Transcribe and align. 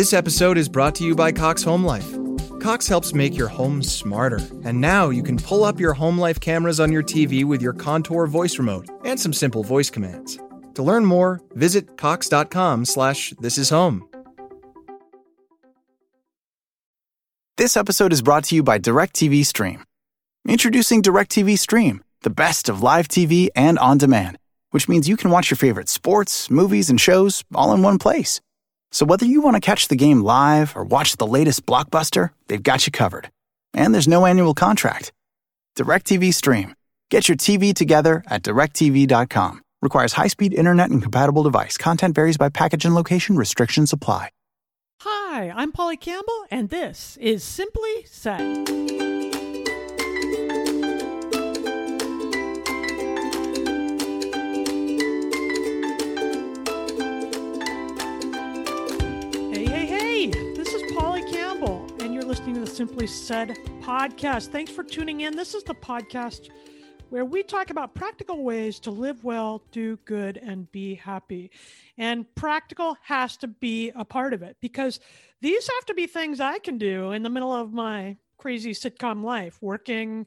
This 0.00 0.14
episode 0.14 0.56
is 0.56 0.66
brought 0.66 0.94
to 0.94 1.04
you 1.04 1.14
by 1.14 1.30
Cox 1.30 1.62
Home 1.62 1.84
Life. 1.84 2.10
Cox 2.58 2.88
helps 2.88 3.12
make 3.12 3.36
your 3.36 3.48
home 3.48 3.82
smarter, 3.82 4.38
and 4.64 4.80
now 4.80 5.10
you 5.10 5.22
can 5.22 5.36
pull 5.36 5.62
up 5.62 5.78
your 5.78 5.92
home 5.92 6.16
life 6.16 6.40
cameras 6.40 6.80
on 6.80 6.90
your 6.90 7.02
TV 7.02 7.44
with 7.44 7.60
your 7.60 7.74
Contour 7.74 8.26
voice 8.26 8.58
remote 8.58 8.88
and 9.04 9.20
some 9.20 9.34
simple 9.34 9.62
voice 9.62 9.90
commands. 9.90 10.38
To 10.76 10.82
learn 10.82 11.04
more, 11.04 11.42
visit 11.52 11.98
cox.com/slash 11.98 13.34
this 13.40 13.58
is 13.58 13.68
home. 13.68 14.08
This 17.58 17.76
episode 17.76 18.14
is 18.14 18.22
brought 18.22 18.44
to 18.44 18.54
you 18.54 18.62
by 18.62 18.78
DirecTV 18.78 19.44
Stream. 19.44 19.84
Introducing 20.48 21.02
DirecTV 21.02 21.58
Stream, 21.58 22.02
the 22.22 22.30
best 22.30 22.70
of 22.70 22.82
live 22.82 23.06
TV 23.06 23.50
and 23.54 23.78
on 23.78 23.98
demand, 23.98 24.38
which 24.70 24.88
means 24.88 25.10
you 25.10 25.18
can 25.18 25.30
watch 25.30 25.50
your 25.50 25.58
favorite 25.58 25.90
sports, 25.90 26.50
movies, 26.50 26.88
and 26.88 26.98
shows 26.98 27.44
all 27.54 27.74
in 27.74 27.82
one 27.82 27.98
place. 27.98 28.40
So 28.92 29.06
whether 29.06 29.24
you 29.24 29.40
want 29.40 29.54
to 29.54 29.60
catch 29.60 29.88
the 29.88 29.96
game 29.96 30.22
live 30.22 30.76
or 30.76 30.84
watch 30.84 31.16
the 31.16 31.26
latest 31.26 31.64
blockbuster, 31.66 32.30
they've 32.48 32.62
got 32.62 32.86
you 32.86 32.92
covered. 32.92 33.30
And 33.72 33.94
there's 33.94 34.08
no 34.08 34.26
annual 34.26 34.54
contract. 34.54 35.12
DirecTV 35.76 36.34
Stream. 36.34 36.74
Get 37.10 37.28
your 37.28 37.36
TV 37.36 37.74
together 37.74 38.22
at 38.26 38.42
directv.com. 38.42 39.62
Requires 39.82 40.12
high-speed 40.12 40.52
internet 40.52 40.90
and 40.90 41.02
compatible 41.02 41.42
device. 41.42 41.76
Content 41.78 42.14
varies 42.14 42.36
by 42.36 42.48
package 42.48 42.84
and 42.84 42.94
location. 42.94 43.36
Restrictions 43.36 43.92
apply. 43.92 44.30
Hi, 45.02 45.50
I'm 45.56 45.72
Polly 45.72 45.96
Campbell, 45.96 46.44
and 46.50 46.68
this 46.68 47.16
is 47.16 47.42
Simply 47.42 48.04
Said. 48.04 49.29
Listening 62.50 62.64
to 62.64 62.70
the 62.70 62.76
Simply 62.76 63.06
Said 63.06 63.50
podcast. 63.80 64.48
Thanks 64.48 64.72
for 64.72 64.82
tuning 64.82 65.20
in. 65.20 65.36
This 65.36 65.54
is 65.54 65.62
the 65.62 65.74
podcast 65.74 66.48
where 67.08 67.24
we 67.24 67.44
talk 67.44 67.70
about 67.70 67.94
practical 67.94 68.42
ways 68.42 68.80
to 68.80 68.90
live 68.90 69.22
well, 69.22 69.62
do 69.70 69.96
good, 70.04 70.36
and 70.36 70.70
be 70.72 70.96
happy. 70.96 71.52
And 71.96 72.26
practical 72.34 72.96
has 73.04 73.36
to 73.36 73.46
be 73.46 73.92
a 73.94 74.04
part 74.04 74.34
of 74.34 74.42
it 74.42 74.56
because 74.60 74.98
these 75.40 75.68
have 75.68 75.84
to 75.86 75.94
be 75.94 76.08
things 76.08 76.40
I 76.40 76.58
can 76.58 76.76
do 76.76 77.12
in 77.12 77.22
the 77.22 77.30
middle 77.30 77.54
of 77.54 77.72
my 77.72 78.16
crazy 78.36 78.72
sitcom 78.72 79.22
life, 79.22 79.58
working, 79.60 80.26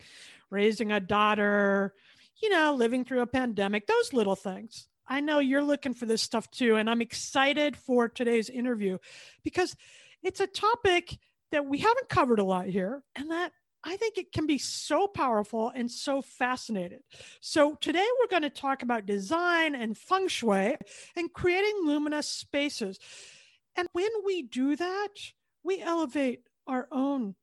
raising 0.50 0.94
a 0.94 1.02
daughter, 1.02 1.94
you 2.42 2.50
know, 2.50 2.74
living 2.74 3.04
through 3.04 3.22
a 3.22 3.28
pandemic, 3.28 3.86
those 3.86 4.14
little 4.14 4.38
things. 4.38 4.88
I 5.06 5.20
know 5.20 5.40
you're 5.40 5.62
looking 5.62 5.94
for 5.94 6.06
this 6.06 6.22
stuff 6.22 6.50
too. 6.52 6.78
And 6.78 6.90
I'm 6.90 7.02
excited 7.02 7.76
for 7.76 8.08
today's 8.08 8.50
interview 8.50 8.98
because 9.44 9.76
it's 10.22 10.40
a 10.40 10.48
topic 10.48 11.18
that 11.54 11.68
we 11.68 11.78
haven't 11.78 12.10
covered 12.10 12.40
a 12.40 12.44
lot 12.44 12.66
here 12.66 13.04
and 13.16 13.30
that 13.30 13.52
I 13.84 13.96
think 13.96 14.18
it 14.18 14.32
can 14.32 14.48
be 14.48 14.58
so 14.58 15.08
powerful 15.08 15.72
and 15.76 15.92
so 15.92 16.22
fascinating. 16.22 17.02
So, 17.42 17.76
today 17.80 18.06
we're 18.20 18.28
going 18.28 18.42
to 18.44 18.50
talk 18.50 18.82
about 18.82 19.06
design 19.06 19.76
and 19.76 19.96
feng 19.96 20.28
shui 20.30 20.78
and 21.16 21.32
creating 21.32 21.82
luminous 21.84 22.28
spaces. 22.28 22.98
And 23.76 23.88
when 23.94 24.10
we 24.26 24.42
do 24.42 24.76
that, 24.76 25.10
we 25.64 25.80
elevate 25.80 26.42
our 26.66 26.88
own 26.92 27.36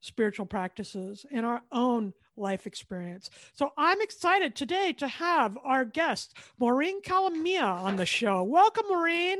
spiritual 0.00 0.46
practices 0.46 1.26
and 1.32 1.44
our 1.44 1.62
own 1.72 2.12
life 2.36 2.66
experience. 2.66 3.28
So, 3.54 3.72
I'm 3.76 4.00
excited 4.00 4.54
today 4.54 4.92
to 4.98 5.08
have 5.08 5.58
our 5.64 5.84
guest, 5.84 6.36
Maureen 6.60 7.02
Calamia, 7.02 7.82
on 7.82 7.96
the 7.96 8.06
show. 8.06 8.44
Welcome, 8.44 8.84
Maureen. 8.88 9.38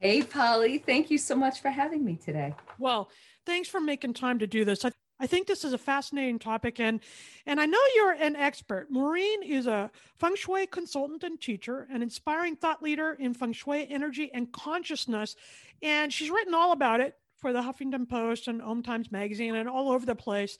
Hey, 0.00 0.22
Polly. 0.22 0.78
Thank 0.78 1.10
you 1.10 1.18
so 1.18 1.34
much 1.34 1.60
for 1.60 1.70
having 1.70 2.04
me 2.04 2.20
today. 2.24 2.54
Well, 2.78 3.10
thanks 3.48 3.68
for 3.68 3.80
making 3.80 4.12
time 4.12 4.38
to 4.38 4.46
do 4.46 4.64
this. 4.64 4.84
I 5.20 5.26
think 5.26 5.46
this 5.46 5.64
is 5.64 5.72
a 5.72 5.78
fascinating 5.78 6.38
topic, 6.38 6.78
and 6.78 7.00
and 7.46 7.58
I 7.58 7.66
know 7.66 7.80
you're 7.96 8.12
an 8.12 8.36
expert. 8.36 8.88
Maureen 8.90 9.42
is 9.42 9.66
a 9.66 9.90
feng 10.18 10.36
shui 10.36 10.66
consultant 10.66 11.24
and 11.24 11.40
teacher, 11.40 11.88
an 11.90 12.02
inspiring 12.02 12.56
thought 12.56 12.82
leader 12.82 13.16
in 13.18 13.32
feng 13.32 13.54
shui 13.54 13.88
energy 13.90 14.30
and 14.32 14.52
consciousness, 14.52 15.34
and 15.82 16.12
she's 16.12 16.30
written 16.30 16.54
all 16.54 16.72
about 16.72 17.00
it 17.00 17.14
for 17.38 17.52
the 17.52 17.62
Huffington 17.62 18.08
Post 18.08 18.48
and 18.48 18.60
Om 18.60 18.82
Times 18.82 19.10
Magazine 19.10 19.56
and 19.56 19.68
all 19.68 19.90
over 19.90 20.04
the 20.04 20.14
place. 20.14 20.58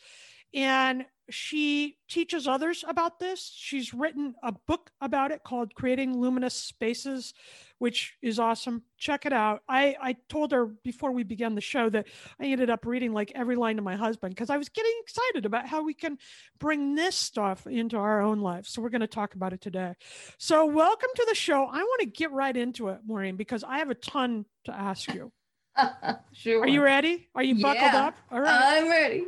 And 0.54 1.04
she 1.28 1.98
teaches 2.08 2.48
others 2.48 2.84
about 2.88 3.20
this. 3.20 3.52
She's 3.54 3.92
written 3.92 4.34
a 4.42 4.52
book 4.52 4.90
about 5.00 5.30
it 5.30 5.44
called 5.44 5.74
Creating 5.74 6.18
Luminous 6.18 6.54
Spaces, 6.54 7.34
which 7.78 8.14
is 8.22 8.38
awesome. 8.38 8.82
Check 8.96 9.26
it 9.26 9.32
out. 9.32 9.62
I, 9.68 9.96
I 10.00 10.16
told 10.28 10.52
her 10.52 10.66
before 10.66 11.12
we 11.12 11.22
began 11.22 11.54
the 11.54 11.60
show 11.60 11.88
that 11.90 12.06
I 12.40 12.46
ended 12.46 12.70
up 12.70 12.84
reading 12.86 13.12
like 13.12 13.32
every 13.34 13.56
line 13.56 13.76
to 13.76 13.82
my 13.82 13.96
husband 13.96 14.34
because 14.34 14.50
I 14.50 14.56
was 14.56 14.68
getting 14.68 14.94
excited 15.02 15.46
about 15.46 15.66
how 15.66 15.82
we 15.82 15.94
can 15.94 16.18
bring 16.58 16.94
this 16.94 17.16
stuff 17.16 17.66
into 17.66 17.96
our 17.96 18.20
own 18.20 18.40
lives. 18.40 18.70
So 18.70 18.82
we're 18.82 18.88
going 18.88 19.00
to 19.00 19.06
talk 19.06 19.34
about 19.34 19.52
it 19.52 19.60
today. 19.60 19.94
So, 20.38 20.66
welcome 20.66 21.10
to 21.16 21.26
the 21.28 21.34
show. 21.34 21.66
I 21.66 21.78
want 21.78 22.00
to 22.00 22.06
get 22.06 22.32
right 22.32 22.56
into 22.56 22.88
it, 22.88 23.00
Maureen, 23.06 23.36
because 23.36 23.64
I 23.64 23.78
have 23.78 23.90
a 23.90 23.94
ton 23.94 24.44
to 24.64 24.74
ask 24.74 25.12
you. 25.12 25.32
sure. 26.32 26.62
Are 26.62 26.68
you 26.68 26.82
ready? 26.82 27.28
Are 27.34 27.42
you 27.42 27.62
buckled 27.62 27.92
yeah, 27.92 28.06
up? 28.06 28.16
All 28.30 28.40
right. 28.40 28.82
I'm 28.82 28.88
ready. 28.88 29.24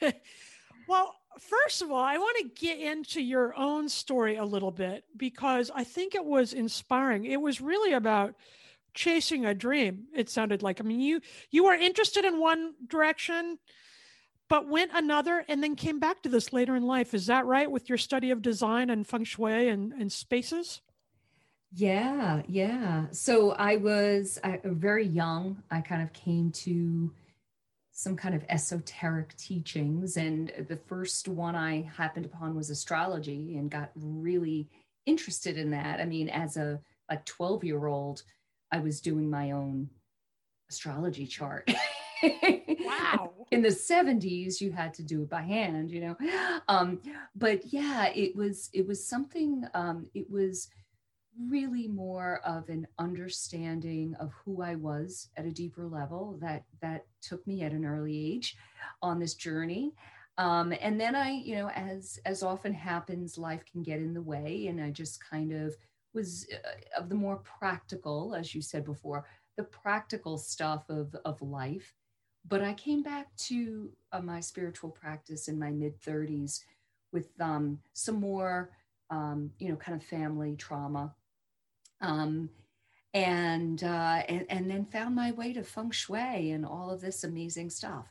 well, 0.88 1.14
first 1.40 1.82
of 1.82 1.90
all, 1.90 2.02
I 2.02 2.18
want 2.18 2.36
to 2.38 2.66
get 2.66 2.78
into 2.78 3.20
your 3.20 3.56
own 3.56 3.88
story 3.88 4.36
a 4.36 4.44
little 4.44 4.70
bit 4.70 5.04
because 5.16 5.70
I 5.74 5.84
think 5.84 6.14
it 6.14 6.24
was 6.24 6.52
inspiring. 6.52 7.24
It 7.24 7.40
was 7.40 7.60
really 7.60 7.92
about 7.92 8.34
chasing 8.94 9.46
a 9.46 9.54
dream. 9.54 10.06
It 10.14 10.28
sounded 10.28 10.62
like. 10.62 10.80
I 10.80 10.84
mean, 10.84 11.00
you 11.00 11.20
you 11.50 11.64
were 11.64 11.74
interested 11.74 12.24
in 12.24 12.40
one 12.40 12.74
direction 12.86 13.58
but 14.48 14.66
went 14.66 14.90
another 14.94 15.44
and 15.48 15.62
then 15.62 15.76
came 15.76 16.00
back 16.00 16.22
to 16.22 16.28
this 16.28 16.52
later 16.52 16.74
in 16.74 16.82
life. 16.82 17.14
Is 17.14 17.26
that 17.26 17.46
right 17.46 17.70
with 17.70 17.88
your 17.88 17.98
study 17.98 18.30
of 18.30 18.42
design 18.42 18.90
and 18.90 19.06
feng 19.06 19.24
shui 19.24 19.68
and, 19.68 19.92
and 19.92 20.10
spaces? 20.10 20.80
Yeah, 21.72 22.42
yeah. 22.48 23.06
So 23.10 23.52
I 23.52 23.76
was 23.76 24.38
I, 24.42 24.58
very 24.64 25.06
young. 25.06 25.62
I 25.70 25.82
kind 25.82 26.02
of 26.02 26.12
came 26.14 26.50
to 26.52 27.12
some 27.98 28.14
kind 28.14 28.32
of 28.32 28.44
esoteric 28.48 29.36
teachings. 29.36 30.16
And 30.16 30.52
the 30.68 30.76
first 30.76 31.26
one 31.26 31.56
I 31.56 31.90
happened 31.96 32.26
upon 32.26 32.54
was 32.54 32.70
astrology 32.70 33.56
and 33.56 33.68
got 33.68 33.90
really 33.96 34.68
interested 35.04 35.58
in 35.58 35.72
that. 35.72 35.98
I 35.98 36.04
mean, 36.04 36.28
as 36.28 36.56
a 36.56 36.78
like 37.10 37.24
12 37.24 37.64
year 37.64 37.86
old, 37.86 38.22
I 38.70 38.78
was 38.78 39.00
doing 39.00 39.28
my 39.28 39.50
own 39.50 39.90
astrology 40.70 41.26
chart. 41.26 41.68
wow. 42.22 43.32
In 43.50 43.62
the 43.62 43.68
70s, 43.68 44.60
you 44.60 44.70
had 44.70 44.94
to 44.94 45.02
do 45.02 45.22
it 45.22 45.28
by 45.28 45.42
hand, 45.42 45.90
you 45.90 46.00
know. 46.00 46.16
Um, 46.68 47.00
but 47.34 47.72
yeah, 47.72 48.12
it 48.14 48.36
was 48.36 48.70
it 48.72 48.86
was 48.86 49.04
something, 49.04 49.64
um, 49.74 50.06
it 50.14 50.30
was 50.30 50.68
really 51.46 51.86
more 51.86 52.40
of 52.44 52.68
an 52.68 52.86
understanding 52.98 54.14
of 54.18 54.32
who 54.44 54.62
I 54.62 54.74
was 54.74 55.28
at 55.36 55.46
a 55.46 55.52
deeper 55.52 55.86
level 55.86 56.38
that 56.40 56.64
that 56.82 57.06
took 57.22 57.46
me 57.46 57.62
at 57.62 57.72
an 57.72 57.84
early 57.84 58.32
age 58.34 58.56
on 59.02 59.18
this 59.18 59.34
journey. 59.34 59.92
Um, 60.36 60.72
and 60.80 61.00
then 61.00 61.14
I, 61.14 61.30
you 61.30 61.56
know, 61.56 61.68
as 61.70 62.18
as 62.24 62.42
often 62.42 62.72
happens, 62.72 63.38
life 63.38 63.64
can 63.70 63.82
get 63.82 64.00
in 64.00 64.14
the 64.14 64.22
way, 64.22 64.66
and 64.68 64.80
I 64.80 64.90
just 64.90 65.22
kind 65.24 65.52
of 65.52 65.76
was 66.14 66.46
uh, 66.52 67.00
of 67.00 67.08
the 67.08 67.14
more 67.14 67.38
practical, 67.38 68.34
as 68.34 68.54
you 68.54 68.62
said 68.62 68.84
before, 68.84 69.26
the 69.56 69.64
practical 69.64 70.38
stuff 70.38 70.88
of 70.88 71.14
of 71.24 71.40
life. 71.42 71.94
But 72.46 72.62
I 72.62 72.72
came 72.74 73.02
back 73.02 73.34
to 73.48 73.90
uh, 74.12 74.20
my 74.20 74.40
spiritual 74.40 74.90
practice 74.90 75.48
in 75.48 75.58
my 75.58 75.70
mid 75.70 76.00
30s 76.00 76.60
with 77.12 77.28
um, 77.40 77.78
some 77.92 78.20
more, 78.20 78.70
um, 79.10 79.50
you 79.58 79.68
know, 79.68 79.76
kind 79.76 80.00
of 80.00 80.06
family 80.06 80.56
trauma 80.56 81.14
um, 82.00 82.50
and, 83.14 83.82
uh, 83.82 84.22
and 84.28 84.46
and 84.50 84.70
then 84.70 84.84
found 84.84 85.14
my 85.14 85.32
way 85.32 85.52
to 85.52 85.62
feng 85.62 85.90
shui 85.90 86.50
and 86.50 86.64
all 86.64 86.90
of 86.90 87.00
this 87.00 87.24
amazing 87.24 87.70
stuff. 87.70 88.06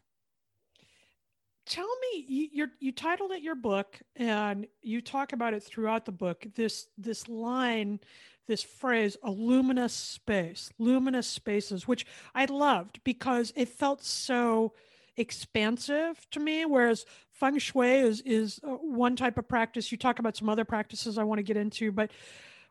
Tell 1.65 1.89
me, 1.99 2.25
you 2.27 2.67
you 2.79 2.91
titled 2.93 3.31
it 3.31 3.41
your 3.41 3.55
book, 3.55 3.99
and 4.15 4.67
you 4.81 5.01
talk 5.01 5.33
about 5.33 5.53
it 5.53 5.61
throughout 5.61 6.05
the 6.05 6.11
book. 6.13 6.47
This 6.55 6.87
this 6.97 7.27
line, 7.27 7.99
this 8.47 8.63
phrase, 8.63 9.17
a 9.21 9.29
luminous 9.29 9.93
space, 9.93 10.71
luminous 10.79 11.27
spaces, 11.27 11.87
which 11.87 12.05
I 12.33 12.45
loved 12.45 13.01
because 13.03 13.51
it 13.55 13.67
felt 13.67 14.01
so 14.03 14.73
expansive 15.17 16.25
to 16.31 16.39
me. 16.39 16.63
Whereas 16.63 17.05
feng 17.33 17.59
shui 17.59 17.95
is 17.95 18.21
is 18.21 18.61
uh, 18.63 18.69
one 18.69 19.17
type 19.17 19.37
of 19.37 19.47
practice. 19.49 19.91
You 19.91 19.97
talk 19.97 20.19
about 20.19 20.37
some 20.37 20.47
other 20.47 20.65
practices 20.65 21.17
I 21.17 21.23
want 21.23 21.39
to 21.39 21.43
get 21.43 21.57
into, 21.57 21.91
but 21.91 22.11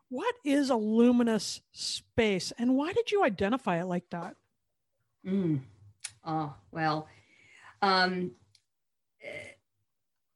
what 0.09 0.35
is 0.43 0.69
a 0.69 0.75
luminous 0.75 1.61
space 1.71 2.53
and 2.57 2.75
why 2.75 2.93
did 2.93 3.11
you 3.11 3.23
identify 3.23 3.79
it 3.79 3.85
like 3.85 4.09
that? 4.11 4.35
Mm. 5.25 5.61
Oh, 6.25 6.53
well, 6.71 7.07
um, 7.81 8.31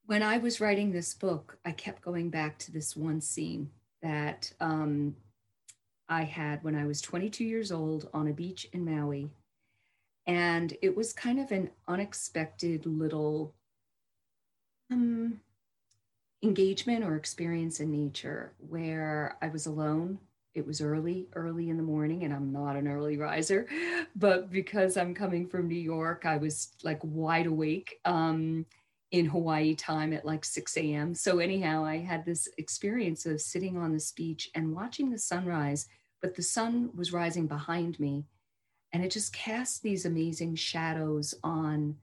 when 0.05 0.23
I 0.23 0.37
was 0.37 0.59
writing 0.59 0.91
this 0.91 1.13
book, 1.13 1.57
I 1.65 1.71
kept 1.71 2.01
going 2.01 2.29
back 2.29 2.57
to 2.59 2.71
this 2.71 2.95
one 2.95 3.21
scene 3.21 3.69
that 4.01 4.51
um, 4.59 5.15
I 6.09 6.23
had 6.23 6.63
when 6.63 6.75
I 6.75 6.85
was 6.85 7.01
22 7.01 7.43
years 7.43 7.71
old 7.71 8.09
on 8.13 8.27
a 8.27 8.33
beach 8.33 8.67
in 8.73 8.83
Maui. 8.83 9.29
And 10.27 10.75
it 10.81 10.95
was 10.95 11.13
kind 11.13 11.39
of 11.39 11.51
an 11.51 11.69
unexpected 11.87 12.85
little 12.85 13.53
um, 14.91 15.39
engagement 16.43 17.03
or 17.03 17.15
experience 17.15 17.79
in 17.79 17.91
nature 17.91 18.53
where 18.67 19.37
I 19.41 19.49
was 19.49 19.65
alone. 19.65 20.19
It 20.53 20.65
was 20.65 20.81
early, 20.81 21.27
early 21.33 21.69
in 21.69 21.77
the 21.77 21.83
morning, 21.83 22.23
and 22.23 22.33
I'm 22.33 22.51
not 22.51 22.75
an 22.75 22.87
early 22.87 23.17
riser, 23.17 23.67
but 24.15 24.51
because 24.51 24.97
I'm 24.97 25.13
coming 25.13 25.47
from 25.47 25.67
New 25.67 25.75
York, 25.75 26.25
I 26.25 26.37
was 26.37 26.73
like 26.83 26.99
wide 27.03 27.45
awake 27.45 27.99
um, 28.03 28.65
in 29.11 29.25
Hawaii 29.25 29.75
time 29.75 30.11
at 30.13 30.25
like 30.25 30.43
6 30.43 30.75
a.m. 30.77 31.13
So, 31.13 31.39
anyhow, 31.39 31.85
I 31.85 31.97
had 31.99 32.25
this 32.25 32.49
experience 32.57 33.25
of 33.25 33.39
sitting 33.39 33.77
on 33.77 33.93
this 33.93 34.11
beach 34.11 34.49
and 34.55 34.75
watching 34.75 35.09
the 35.09 35.19
sunrise, 35.19 35.87
but 36.21 36.35
the 36.35 36.43
sun 36.43 36.89
was 36.95 37.13
rising 37.13 37.47
behind 37.47 37.97
me, 37.99 38.25
and 38.91 39.05
it 39.05 39.11
just 39.11 39.31
cast 39.31 39.83
these 39.83 40.05
amazing 40.05 40.55
shadows 40.55 41.33
on 41.43 41.95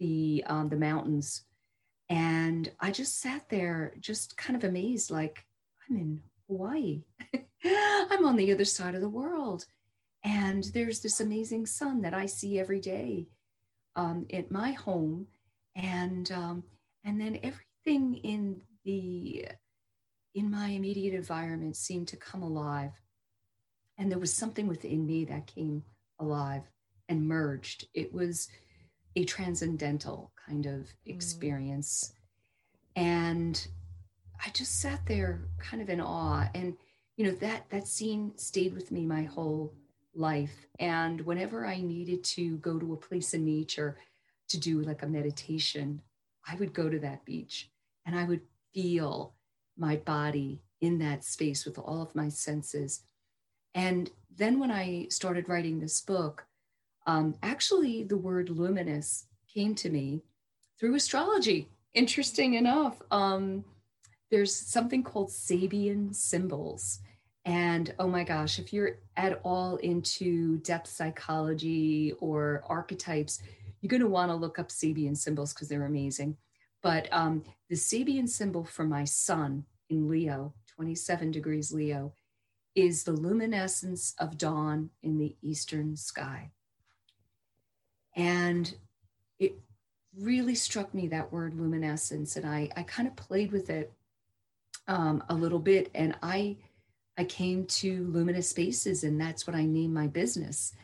the 0.00 0.42
um, 0.46 0.68
the 0.68 0.76
mountains 0.76 1.42
and 2.08 2.70
I 2.80 2.90
just 2.90 3.20
sat 3.20 3.48
there, 3.48 3.92
just 4.00 4.36
kind 4.36 4.56
of 4.56 4.64
amazed, 4.64 5.10
like, 5.10 5.44
I'm 5.88 5.96
in 5.96 6.22
Hawaii. 6.48 7.02
I'm 7.64 8.24
on 8.24 8.36
the 8.36 8.52
other 8.52 8.64
side 8.64 8.94
of 8.94 9.00
the 9.00 9.08
world. 9.08 9.66
And 10.24 10.64
there's 10.74 11.00
this 11.00 11.20
amazing 11.20 11.66
sun 11.66 12.00
that 12.02 12.14
I 12.14 12.26
see 12.26 12.58
every 12.58 12.80
day 12.80 13.28
um, 13.96 14.26
at 14.32 14.50
my 14.50 14.72
home. 14.72 15.26
And 15.76 16.30
um, 16.32 16.64
and 17.04 17.20
then 17.20 17.38
everything 17.42 18.16
in 18.16 18.62
the 18.84 19.46
in 20.34 20.50
my 20.50 20.68
immediate 20.68 21.14
environment 21.14 21.76
seemed 21.76 22.08
to 22.08 22.16
come 22.16 22.42
alive. 22.42 22.92
And 23.96 24.10
there 24.10 24.18
was 24.18 24.32
something 24.32 24.66
within 24.66 25.06
me 25.06 25.24
that 25.26 25.46
came 25.46 25.84
alive 26.18 26.62
and 27.08 27.26
merged. 27.26 27.86
It 27.94 28.12
was 28.12 28.48
a 29.18 29.24
transcendental 29.24 30.30
kind 30.46 30.64
of 30.66 30.82
mm. 30.82 30.94
experience. 31.06 32.12
Mm. 32.96 33.02
And 33.02 33.68
I 34.44 34.50
just 34.50 34.80
sat 34.80 35.00
there 35.06 35.40
kind 35.58 35.82
of 35.82 35.90
in 35.90 36.00
awe. 36.00 36.48
And, 36.54 36.76
you 37.16 37.24
know, 37.24 37.32
that 37.32 37.68
that 37.70 37.88
scene 37.88 38.32
stayed 38.36 38.74
with 38.74 38.92
me 38.92 39.04
my 39.04 39.24
whole 39.24 39.74
life. 40.14 40.66
And 40.78 41.20
whenever 41.22 41.66
I 41.66 41.80
needed 41.80 42.22
to 42.36 42.58
go 42.58 42.78
to 42.78 42.92
a 42.92 42.96
place 42.96 43.34
in 43.34 43.44
nature 43.44 43.98
to 44.50 44.58
do 44.58 44.80
like 44.82 45.02
a 45.02 45.08
meditation, 45.08 46.00
I 46.48 46.54
would 46.54 46.72
go 46.72 46.88
to 46.88 47.00
that 47.00 47.24
beach 47.24 47.70
and 48.06 48.16
I 48.16 48.24
would 48.24 48.42
feel 48.72 49.34
my 49.76 49.96
body 49.96 50.62
in 50.80 50.98
that 50.98 51.24
space 51.24 51.66
with 51.66 51.76
all 51.76 52.02
of 52.02 52.14
my 52.14 52.28
senses. 52.28 53.02
And 53.74 54.10
then 54.34 54.60
when 54.60 54.70
I 54.70 55.08
started 55.10 55.48
writing 55.48 55.80
this 55.80 56.00
book, 56.00 56.46
um, 57.08 57.34
actually, 57.42 58.02
the 58.02 58.18
word 58.18 58.50
luminous 58.50 59.24
came 59.52 59.74
to 59.76 59.88
me 59.88 60.22
through 60.78 60.94
astrology. 60.94 61.70
Interesting 61.94 62.52
enough, 62.52 63.00
um, 63.10 63.64
there's 64.30 64.54
something 64.54 65.02
called 65.02 65.30
Sabian 65.30 66.14
symbols. 66.14 67.00
And 67.46 67.94
oh 67.98 68.08
my 68.08 68.24
gosh, 68.24 68.58
if 68.58 68.74
you're 68.74 68.98
at 69.16 69.40
all 69.42 69.76
into 69.76 70.58
depth 70.58 70.88
psychology 70.88 72.12
or 72.20 72.62
archetypes, 72.66 73.40
you're 73.80 73.88
going 73.88 74.02
to 74.02 74.06
want 74.06 74.30
to 74.30 74.36
look 74.36 74.58
up 74.58 74.68
Sabian 74.68 75.16
symbols 75.16 75.54
because 75.54 75.68
they're 75.68 75.86
amazing. 75.86 76.36
But 76.82 77.08
um, 77.10 77.42
the 77.70 77.76
Sabian 77.76 78.28
symbol 78.28 78.64
for 78.64 78.84
my 78.84 79.04
sun 79.04 79.64
in 79.88 80.10
Leo, 80.10 80.52
27 80.76 81.30
degrees 81.30 81.72
Leo, 81.72 82.12
is 82.74 83.02
the 83.02 83.12
luminescence 83.12 84.14
of 84.18 84.36
dawn 84.36 84.90
in 85.02 85.16
the 85.16 85.34
eastern 85.40 85.96
sky. 85.96 86.50
And 88.18 88.74
it 89.38 89.54
really 90.18 90.56
struck 90.56 90.92
me 90.92 91.06
that 91.08 91.32
word 91.32 91.54
luminescence. 91.54 92.36
And 92.36 92.44
I, 92.44 92.68
I 92.76 92.82
kind 92.82 93.06
of 93.06 93.16
played 93.16 93.52
with 93.52 93.70
it 93.70 93.92
um, 94.88 95.22
a 95.28 95.34
little 95.34 95.60
bit. 95.60 95.90
And 95.94 96.16
I, 96.22 96.56
I 97.16 97.24
came 97.24 97.64
to 97.66 98.08
Luminous 98.08 98.50
Spaces, 98.50 99.04
and 99.04 99.20
that's 99.20 99.46
what 99.46 99.54
I 99.54 99.64
named 99.64 99.94
my 99.94 100.08
business. 100.08 100.74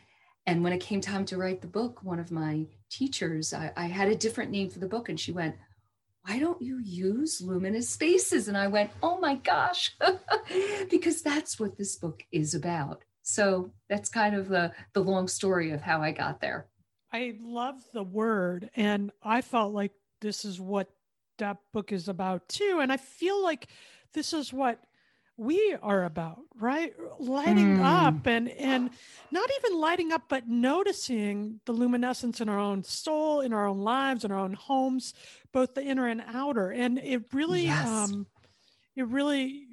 And 0.47 0.63
when 0.63 0.73
it 0.73 0.79
came 0.79 1.01
time 1.01 1.25
to 1.25 1.37
write 1.37 1.61
the 1.61 1.67
book, 1.67 2.03
one 2.03 2.19
of 2.19 2.31
my 2.31 2.67
teachers, 2.89 3.53
I, 3.53 3.71
I 3.75 3.87
had 3.87 4.07
a 4.07 4.15
different 4.15 4.51
name 4.51 4.69
for 4.69 4.79
the 4.79 4.87
book, 4.87 5.09
and 5.09 5.19
she 5.19 5.31
went, 5.31 5.55
why 6.25 6.39
don't 6.39 6.61
you 6.61 6.79
use 6.79 7.41
luminous 7.41 7.89
spaces? 7.89 8.47
And 8.47 8.57
I 8.57 8.67
went, 8.67 8.91
oh 9.03 9.19
my 9.19 9.35
gosh, 9.35 9.95
because 10.89 11.21
that's 11.21 11.59
what 11.59 11.77
this 11.77 11.97
book 11.97 12.23
is 12.31 12.53
about. 12.53 13.03
So 13.23 13.71
that's 13.89 14.09
kind 14.09 14.35
of 14.35 14.47
the, 14.47 14.71
the 14.93 15.01
long 15.01 15.27
story 15.27 15.71
of 15.71 15.81
how 15.81 16.01
I 16.01 16.11
got 16.11 16.41
there. 16.41 16.67
I 17.15 17.33
love 17.41 17.81
the 17.93 18.03
word, 18.03 18.69
and 18.75 19.09
I 19.23 19.39
felt 19.39 19.73
like 19.73 19.93
this 20.19 20.43
is 20.43 20.59
what 20.59 20.89
that 21.37 21.59
book 21.71 21.93
is 21.93 22.09
about 22.09 22.49
too. 22.49 22.79
And 22.81 22.91
I 22.91 22.97
feel 22.97 23.41
like 23.41 23.67
this 24.13 24.33
is 24.33 24.51
what 24.51 24.81
we 25.37 25.77
are 25.81 26.03
about, 26.03 26.39
right? 26.57 26.93
Lighting 27.17 27.77
mm. 27.77 27.85
up 27.85 28.27
and 28.27 28.49
and 28.49 28.89
not 29.31 29.49
even 29.59 29.79
lighting 29.79 30.11
up, 30.11 30.23
but 30.27 30.49
noticing 30.49 31.61
the 31.65 31.71
luminescence 31.71 32.41
in 32.41 32.49
our 32.49 32.59
own 32.59 32.83
soul, 32.83 33.39
in 33.39 33.53
our 33.53 33.65
own 33.65 33.79
lives, 33.79 34.25
in 34.25 34.31
our 34.33 34.39
own 34.39 34.53
homes, 34.53 35.13
both 35.53 35.73
the 35.73 35.83
inner 35.83 36.07
and 36.07 36.21
outer. 36.33 36.71
And 36.71 36.99
it 36.99 37.31
really, 37.31 37.63
yes. 37.63 37.87
um, 37.87 38.27
it 38.97 39.07
really. 39.07 39.67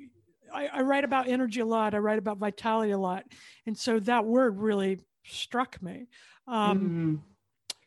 I, 0.55 0.69
I 0.69 0.83
write 0.83 1.03
about 1.03 1.27
energy 1.27 1.59
a 1.59 1.67
lot. 1.67 1.93
I 1.93 1.99
write 1.99 2.19
about 2.21 2.39
vitality 2.39 2.93
a 2.93 2.99
lot, 2.99 3.25
and 3.67 3.77
so 3.77 3.99
that 3.99 4.27
word 4.27 4.61
really 4.61 5.01
struck 5.25 5.83
me. 5.83 6.07
Um, 6.47 7.21
mm 7.21 7.32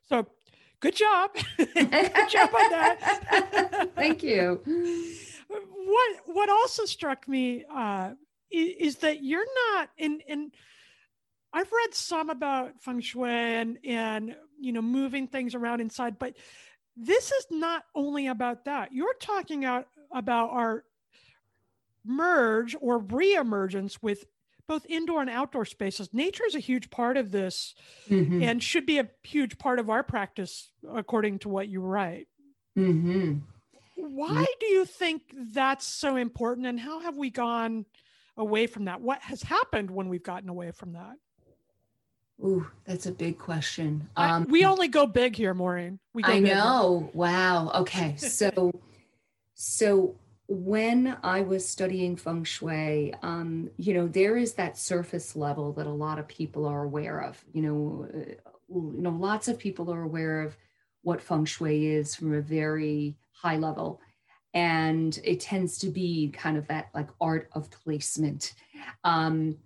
so 0.07 0.27
good 0.79 0.95
job. 0.95 1.31
good 1.57 2.29
job 2.29 2.49
on 2.53 2.69
that. 2.71 3.89
Thank 3.95 4.23
you. 4.23 4.61
What 5.47 6.15
what 6.25 6.49
also 6.49 6.85
struck 6.85 7.27
me 7.27 7.65
uh, 7.73 8.11
is, 8.51 8.75
is, 8.79 8.95
that 8.97 9.23
you're 9.23 9.45
not 9.73 9.89
in 9.97 10.21
in 10.27 10.51
I've 11.53 11.71
read 11.71 11.93
some 11.93 12.29
about 12.29 12.73
feng 12.81 13.01
shui 13.01 13.29
and 13.29 13.77
and 13.83 14.35
you 14.59 14.71
know 14.71 14.81
moving 14.81 15.27
things 15.27 15.55
around 15.55 15.81
inside, 15.81 16.19
but 16.19 16.35
this 16.97 17.31
is 17.31 17.47
not 17.51 17.83
only 17.93 18.27
about 18.27 18.65
that. 18.65 18.93
You're 18.93 19.15
talking 19.19 19.65
out 19.65 19.87
about 20.11 20.51
our 20.51 20.85
merge 22.05 22.75
or 22.79 22.99
re-emergence 22.99 24.01
with 24.01 24.25
both 24.67 24.85
indoor 24.87 25.21
and 25.21 25.29
outdoor 25.29 25.65
spaces. 25.65 26.13
Nature 26.13 26.45
is 26.47 26.55
a 26.55 26.59
huge 26.59 26.89
part 26.89 27.17
of 27.17 27.31
this 27.31 27.75
mm-hmm. 28.09 28.43
and 28.43 28.61
should 28.63 28.85
be 28.85 28.99
a 28.99 29.09
huge 29.23 29.57
part 29.57 29.79
of 29.79 29.89
our 29.89 30.03
practice, 30.03 30.71
according 30.93 31.39
to 31.39 31.49
what 31.49 31.67
you 31.67 31.81
write. 31.81 32.27
Mm-hmm. 32.77 33.39
Why 33.95 34.45
do 34.59 34.65
you 34.65 34.85
think 34.85 35.21
that's 35.53 35.87
so 35.87 36.15
important? 36.15 36.67
And 36.67 36.79
how 36.79 36.99
have 36.99 37.17
we 37.17 37.29
gone 37.29 37.85
away 38.37 38.67
from 38.67 38.85
that? 38.85 39.01
What 39.01 39.21
has 39.21 39.43
happened 39.43 39.89
when 39.89 40.09
we've 40.09 40.23
gotten 40.23 40.49
away 40.49 40.71
from 40.71 40.93
that? 40.93 41.15
Ooh, 42.43 42.67
that's 42.83 43.05
a 43.05 43.11
big 43.13 43.37
question. 43.37 44.09
Um, 44.17 44.43
I, 44.43 44.51
we 44.51 44.65
only 44.65 44.89
go 44.89 45.07
big 45.07 45.37
here, 45.37 45.53
Maureen. 45.53 45.99
We 46.13 46.23
I 46.25 46.39
know. 46.39 47.09
Wow. 47.13 47.71
Okay. 47.75 48.17
So, 48.17 48.73
so 49.53 50.15
when 50.47 51.17
I 51.23 51.41
was 51.41 51.67
studying 51.67 52.15
feng 52.15 52.43
shui, 52.43 53.13
um, 53.23 53.69
you 53.77 53.93
know, 53.93 54.07
there 54.07 54.37
is 54.37 54.53
that 54.53 54.77
surface 54.77 55.35
level 55.35 55.73
that 55.73 55.87
a 55.87 55.91
lot 55.91 56.19
of 56.19 56.27
people 56.27 56.65
are 56.65 56.83
aware 56.83 57.19
of. 57.21 57.43
You 57.51 57.61
know, 57.61 58.07
uh, 58.13 58.35
you 58.69 59.01
know, 59.01 59.09
lots 59.09 59.47
of 59.47 59.57
people 59.57 59.91
are 59.91 60.03
aware 60.03 60.41
of 60.41 60.55
what 61.01 61.21
feng 61.21 61.45
shui 61.45 61.87
is 61.87 62.15
from 62.15 62.33
a 62.33 62.41
very 62.41 63.17
high 63.31 63.57
level, 63.57 64.01
and 64.53 65.19
it 65.23 65.39
tends 65.39 65.79
to 65.79 65.87
be 65.87 66.29
kind 66.29 66.57
of 66.57 66.67
that 66.67 66.89
like 66.93 67.09
art 67.19 67.49
of 67.53 67.71
placement 67.71 68.53
um, 69.03 69.57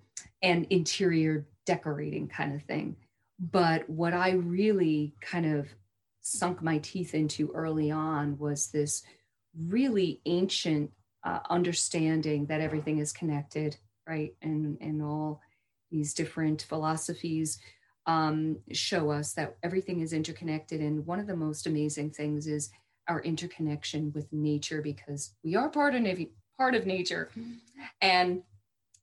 and 0.41 0.65
interior 0.69 1.45
decorating 1.65 2.27
kind 2.27 2.55
of 2.55 2.63
thing. 2.63 2.95
But 3.39 3.89
what 3.89 4.13
I 4.13 4.31
really 4.31 5.13
kind 5.21 5.45
of 5.45 5.67
sunk 6.21 6.61
my 6.61 6.77
teeth 6.79 7.13
into 7.15 7.51
early 7.53 7.91
on 7.91 8.37
was 8.37 8.67
this 8.67 9.03
really 9.67 10.21
ancient 10.25 10.91
uh, 11.23 11.39
understanding 11.49 12.45
that 12.45 12.61
everything 12.61 12.99
is 12.99 13.11
connected, 13.11 13.77
right? 14.07 14.33
And, 14.41 14.77
and 14.81 15.01
all 15.01 15.41
these 15.91 16.13
different 16.13 16.61
philosophies 16.63 17.59
um, 18.05 18.57
show 18.71 19.11
us 19.11 19.33
that 19.33 19.57
everything 19.63 20.01
is 20.01 20.13
interconnected. 20.13 20.81
And 20.81 21.05
one 21.05 21.19
of 21.19 21.27
the 21.27 21.35
most 21.35 21.67
amazing 21.67 22.11
things 22.11 22.47
is 22.47 22.69
our 23.07 23.21
interconnection 23.21 24.11
with 24.13 24.31
nature 24.31 24.81
because 24.81 25.33
we 25.43 25.55
are 25.55 25.69
part 25.69 25.95
of, 25.95 26.19
part 26.57 26.75
of 26.75 26.85
nature. 26.85 27.29
And 28.01 28.43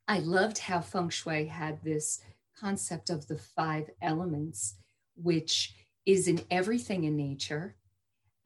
I 0.09 0.21
loved 0.21 0.59
how 0.59 0.81
feng 0.81 1.11
shui 1.11 1.47
had 1.47 1.83
this 1.83 2.21
concept 2.59 3.11
of 3.11 3.27
the 3.27 3.39
five 3.39 3.91
elements, 4.01 4.77
which 5.17 5.75
is 6.07 6.29
in 6.29 6.41
everything 6.51 7.05
in 7.05 7.17
nature 7.17 7.77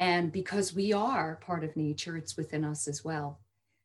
and 0.01 0.33
because 0.33 0.75
we 0.75 0.95
are 0.95 1.37
part 1.37 1.63
of 1.63 1.77
nature, 1.77 2.17
it's 2.17 2.37
within 2.37 2.65
us 2.65 2.89
as 2.89 3.05
well. 3.05 3.39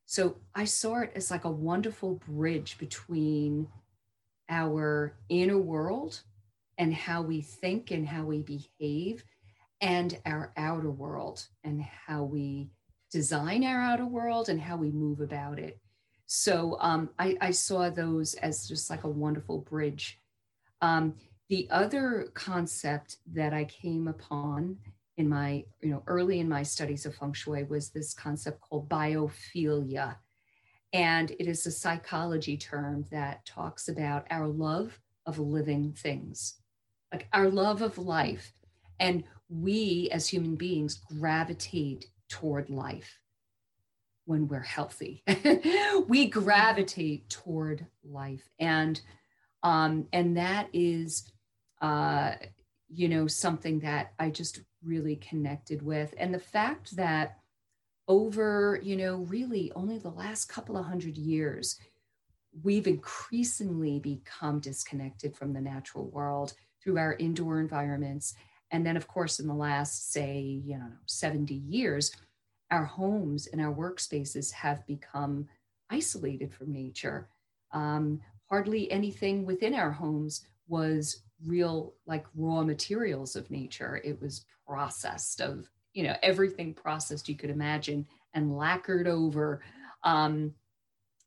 So 0.06 0.38
I 0.54 0.64
saw 0.64 1.00
it 1.00 1.12
as 1.14 1.30
like 1.30 1.44
a 1.44 1.50
wonderful 1.50 2.14
bridge 2.26 2.78
between 2.78 3.68
our 4.48 5.14
inner 5.28 5.58
world 5.58 6.22
and 6.78 6.94
how 6.94 7.20
we 7.20 7.42
think 7.42 7.90
and 7.90 8.08
how 8.08 8.24
we 8.24 8.42
behave 8.42 9.24
and 9.82 10.18
our 10.24 10.52
outer 10.56 10.90
world 10.90 11.46
and 11.64 11.82
how 11.82 12.22
we 12.24 12.70
design 13.10 13.62
our 13.64 13.82
outer 13.82 14.06
world 14.06 14.48
and 14.48 14.60
how 14.60 14.76
we 14.76 14.90
move 14.90 15.20
about 15.20 15.58
it. 15.58 15.78
So 16.24 16.78
um, 16.80 17.10
I, 17.18 17.36
I, 17.40 17.50
saw 17.52 17.88
those 17.88 18.34
as 18.34 18.66
just 18.66 18.90
like 18.90 19.04
a 19.04 19.08
wonderful 19.08 19.58
bridge. 19.58 20.18
Um, 20.80 21.14
the 21.48 21.68
other 21.70 22.30
concept 22.34 23.18
that 23.32 23.52
I 23.52 23.64
came 23.64 24.08
upon 24.08 24.78
in 25.16 25.28
my, 25.28 25.64
you 25.80 25.90
know, 25.90 26.02
early 26.06 26.40
in 26.40 26.48
my 26.48 26.62
studies 26.62 27.06
of 27.06 27.14
feng 27.14 27.32
shui 27.32 27.64
was 27.64 27.90
this 27.90 28.12
concept 28.12 28.60
called 28.60 28.88
biophilia. 28.88 30.16
And 30.92 31.30
it 31.32 31.46
is 31.46 31.66
a 31.66 31.70
psychology 31.70 32.56
term 32.56 33.04
that 33.10 33.44
talks 33.46 33.88
about 33.88 34.26
our 34.30 34.46
love 34.46 34.98
of 35.24 35.38
living 35.38 35.92
things, 35.92 36.56
like 37.12 37.28
our 37.32 37.48
love 37.48 37.82
of 37.82 37.98
life. 37.98 38.52
And 39.00 39.24
we 39.48 40.08
as 40.12 40.28
human 40.28 40.56
beings 40.56 41.00
gravitate 41.18 42.06
toward 42.28 42.70
life 42.70 43.18
when 44.26 44.48
we're 44.48 44.60
healthy. 44.60 45.22
we 46.08 46.26
gravitate 46.26 47.28
toward 47.28 47.86
life. 48.04 48.48
And 48.58 49.00
um, 49.62 50.06
and 50.12 50.36
that 50.36 50.68
is 50.72 51.32
uh, 51.80 52.34
you 52.88 53.08
know, 53.08 53.26
something 53.26 53.80
that 53.80 54.12
I 54.18 54.30
just 54.30 54.60
really 54.86 55.16
connected 55.16 55.82
with. 55.82 56.14
And 56.18 56.32
the 56.32 56.38
fact 56.38 56.96
that 56.96 57.38
over, 58.08 58.78
you 58.82 58.96
know, 58.96 59.16
really 59.28 59.72
only 59.74 59.98
the 59.98 60.08
last 60.10 60.46
couple 60.46 60.76
of 60.76 60.86
hundred 60.86 61.16
years, 61.16 61.78
we've 62.62 62.86
increasingly 62.86 63.98
become 63.98 64.60
disconnected 64.60 65.36
from 65.36 65.52
the 65.52 65.60
natural 65.60 66.08
world 66.10 66.54
through 66.82 66.98
our 66.98 67.14
indoor 67.14 67.60
environments. 67.60 68.34
And 68.70 68.86
then, 68.86 68.96
of 68.96 69.06
course, 69.06 69.40
in 69.40 69.46
the 69.46 69.54
last, 69.54 70.12
say, 70.12 70.40
you 70.64 70.78
know, 70.78 70.90
70 71.06 71.54
years, 71.54 72.12
our 72.70 72.84
homes 72.84 73.46
and 73.48 73.60
our 73.60 73.72
workspaces 73.72 74.52
have 74.52 74.86
become 74.86 75.48
isolated 75.90 76.52
from 76.52 76.72
nature. 76.72 77.28
Um, 77.72 78.20
hardly 78.48 78.90
anything 78.90 79.44
within 79.44 79.74
our 79.74 79.90
homes 79.90 80.46
was 80.68 81.22
real 81.44 81.94
like 82.06 82.24
raw 82.34 82.62
materials 82.62 83.36
of 83.36 83.50
nature. 83.50 84.00
It 84.04 84.20
was 84.20 84.44
processed 84.66 85.40
of 85.40 85.68
you 85.92 86.02
know 86.02 86.16
everything 86.22 86.74
processed 86.74 87.28
you 87.28 87.36
could 87.36 87.50
imagine 87.50 88.06
and 88.34 88.56
lacquered 88.56 89.06
over 89.06 89.62
um, 90.04 90.52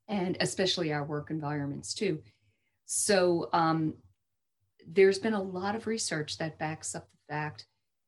and 0.08 0.38
especially 0.40 0.94
our 0.94 1.04
work 1.04 1.32
environments 1.32 1.94
too. 1.94 2.22
So 2.86 3.50
um, 3.54 3.96
there's 4.88 5.20
been 5.20 5.34
a 5.34 5.42
lot 5.42 5.76
of 5.76 5.88
research 5.88 6.38
that 6.38 6.58
backs 6.58 6.96
up 6.96 7.08
the 7.12 7.34
fact 7.34 7.66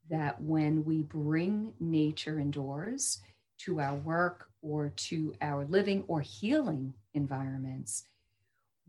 that 0.10 0.42
when 0.42 0.84
we 0.84 1.04
bring 1.04 1.74
nature 1.80 2.40
indoors 2.40 3.22
to 3.60 3.80
our 3.80 3.96
work 3.96 4.48
or 4.64 4.92
to 4.96 5.34
our 5.42 5.66
living 5.66 6.04
or 6.08 6.22
healing 6.22 6.94
environments 7.14 8.06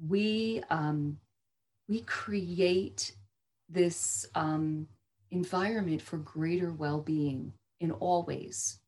we 0.09 0.63
um, 0.71 1.19
we 1.93 2.01
create 2.01 3.15
this 3.69 4.27
um, 4.35 4.89
environment 5.31 6.01
for 6.01 6.17
greater 6.17 6.73
well-being 6.73 7.53
in 7.81 7.91
all 7.91 8.23
ways 8.23 8.79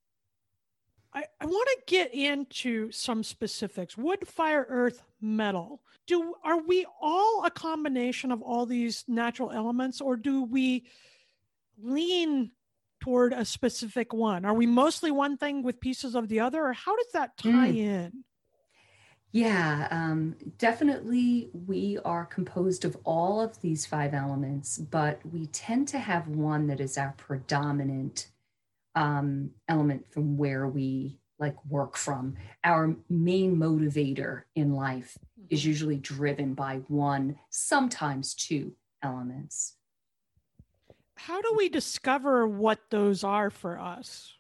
I, 1.14 1.24
I 1.40 1.46
want 1.46 1.68
to 1.68 1.82
get 1.86 2.12
into 2.12 2.90
some 2.90 3.22
specifics. 3.22 3.96
Wood, 3.96 4.26
fire, 4.26 4.66
earth, 4.68 5.02
metal. 5.20 5.80
Do 6.06 6.34
are 6.42 6.60
we 6.60 6.86
all 7.00 7.44
a 7.44 7.50
combination 7.50 8.32
of 8.32 8.42
all 8.42 8.66
these 8.66 9.04
natural 9.06 9.52
elements, 9.52 10.00
or 10.00 10.16
do 10.16 10.42
we 10.42 10.86
lean 11.80 12.50
toward 13.00 13.32
a 13.32 13.44
specific 13.44 14.12
one? 14.12 14.44
Are 14.44 14.54
we 14.54 14.66
mostly 14.66 15.12
one 15.12 15.36
thing 15.36 15.62
with 15.62 15.80
pieces 15.80 16.16
of 16.16 16.28
the 16.28 16.40
other, 16.40 16.66
or 16.66 16.72
how 16.72 16.96
does 16.96 17.12
that 17.12 17.36
tie 17.36 17.70
mm. 17.70 17.76
in? 17.76 18.24
Yeah, 19.34 19.88
um, 19.90 20.36
definitely. 20.58 21.50
We 21.66 21.98
are 22.04 22.24
composed 22.24 22.84
of 22.84 22.96
all 23.02 23.40
of 23.40 23.60
these 23.60 23.84
five 23.84 24.14
elements, 24.14 24.78
but 24.78 25.18
we 25.32 25.48
tend 25.48 25.88
to 25.88 25.98
have 25.98 26.28
one 26.28 26.68
that 26.68 26.78
is 26.78 26.96
our 26.96 27.14
predominant 27.16 28.28
um, 28.94 29.50
element 29.66 30.06
from 30.08 30.36
where 30.36 30.68
we 30.68 31.18
like 31.40 31.56
work 31.64 31.96
from. 31.96 32.36
Our 32.62 32.94
main 33.10 33.56
motivator 33.56 34.42
in 34.54 34.72
life 34.72 35.18
is 35.50 35.62
mm-hmm. 35.62 35.68
usually 35.68 35.96
driven 35.96 36.54
by 36.54 36.82
one, 36.86 37.36
sometimes 37.50 38.34
two 38.34 38.76
elements. 39.02 39.74
How 41.16 41.42
do 41.42 41.54
we 41.56 41.68
discover 41.68 42.46
what 42.46 42.78
those 42.90 43.24
are 43.24 43.50
for 43.50 43.80
us? 43.80 44.34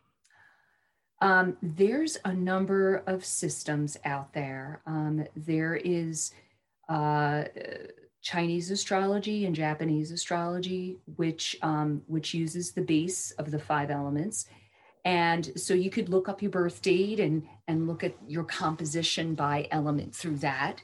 Um, 1.24 1.56
there's 1.62 2.18
a 2.26 2.34
number 2.34 3.02
of 3.06 3.24
systems 3.24 3.96
out 4.04 4.34
there. 4.34 4.82
Um, 4.86 5.24
there 5.34 5.74
is 5.74 6.32
uh, 6.90 7.44
Chinese 8.20 8.70
astrology 8.70 9.46
and 9.46 9.56
Japanese 9.56 10.10
astrology, 10.10 10.98
which 11.16 11.56
um, 11.62 12.02
which 12.08 12.34
uses 12.34 12.72
the 12.72 12.82
base 12.82 13.30
of 13.32 13.50
the 13.50 13.58
five 13.58 13.90
elements. 13.90 14.44
And 15.06 15.50
so 15.58 15.72
you 15.72 15.88
could 15.88 16.10
look 16.10 16.28
up 16.28 16.42
your 16.42 16.50
birth 16.50 16.82
date 16.82 17.20
and 17.20 17.42
and 17.68 17.86
look 17.86 18.04
at 18.04 18.14
your 18.28 18.44
composition 18.44 19.34
by 19.34 19.66
element 19.70 20.14
through 20.14 20.36
that. 20.40 20.82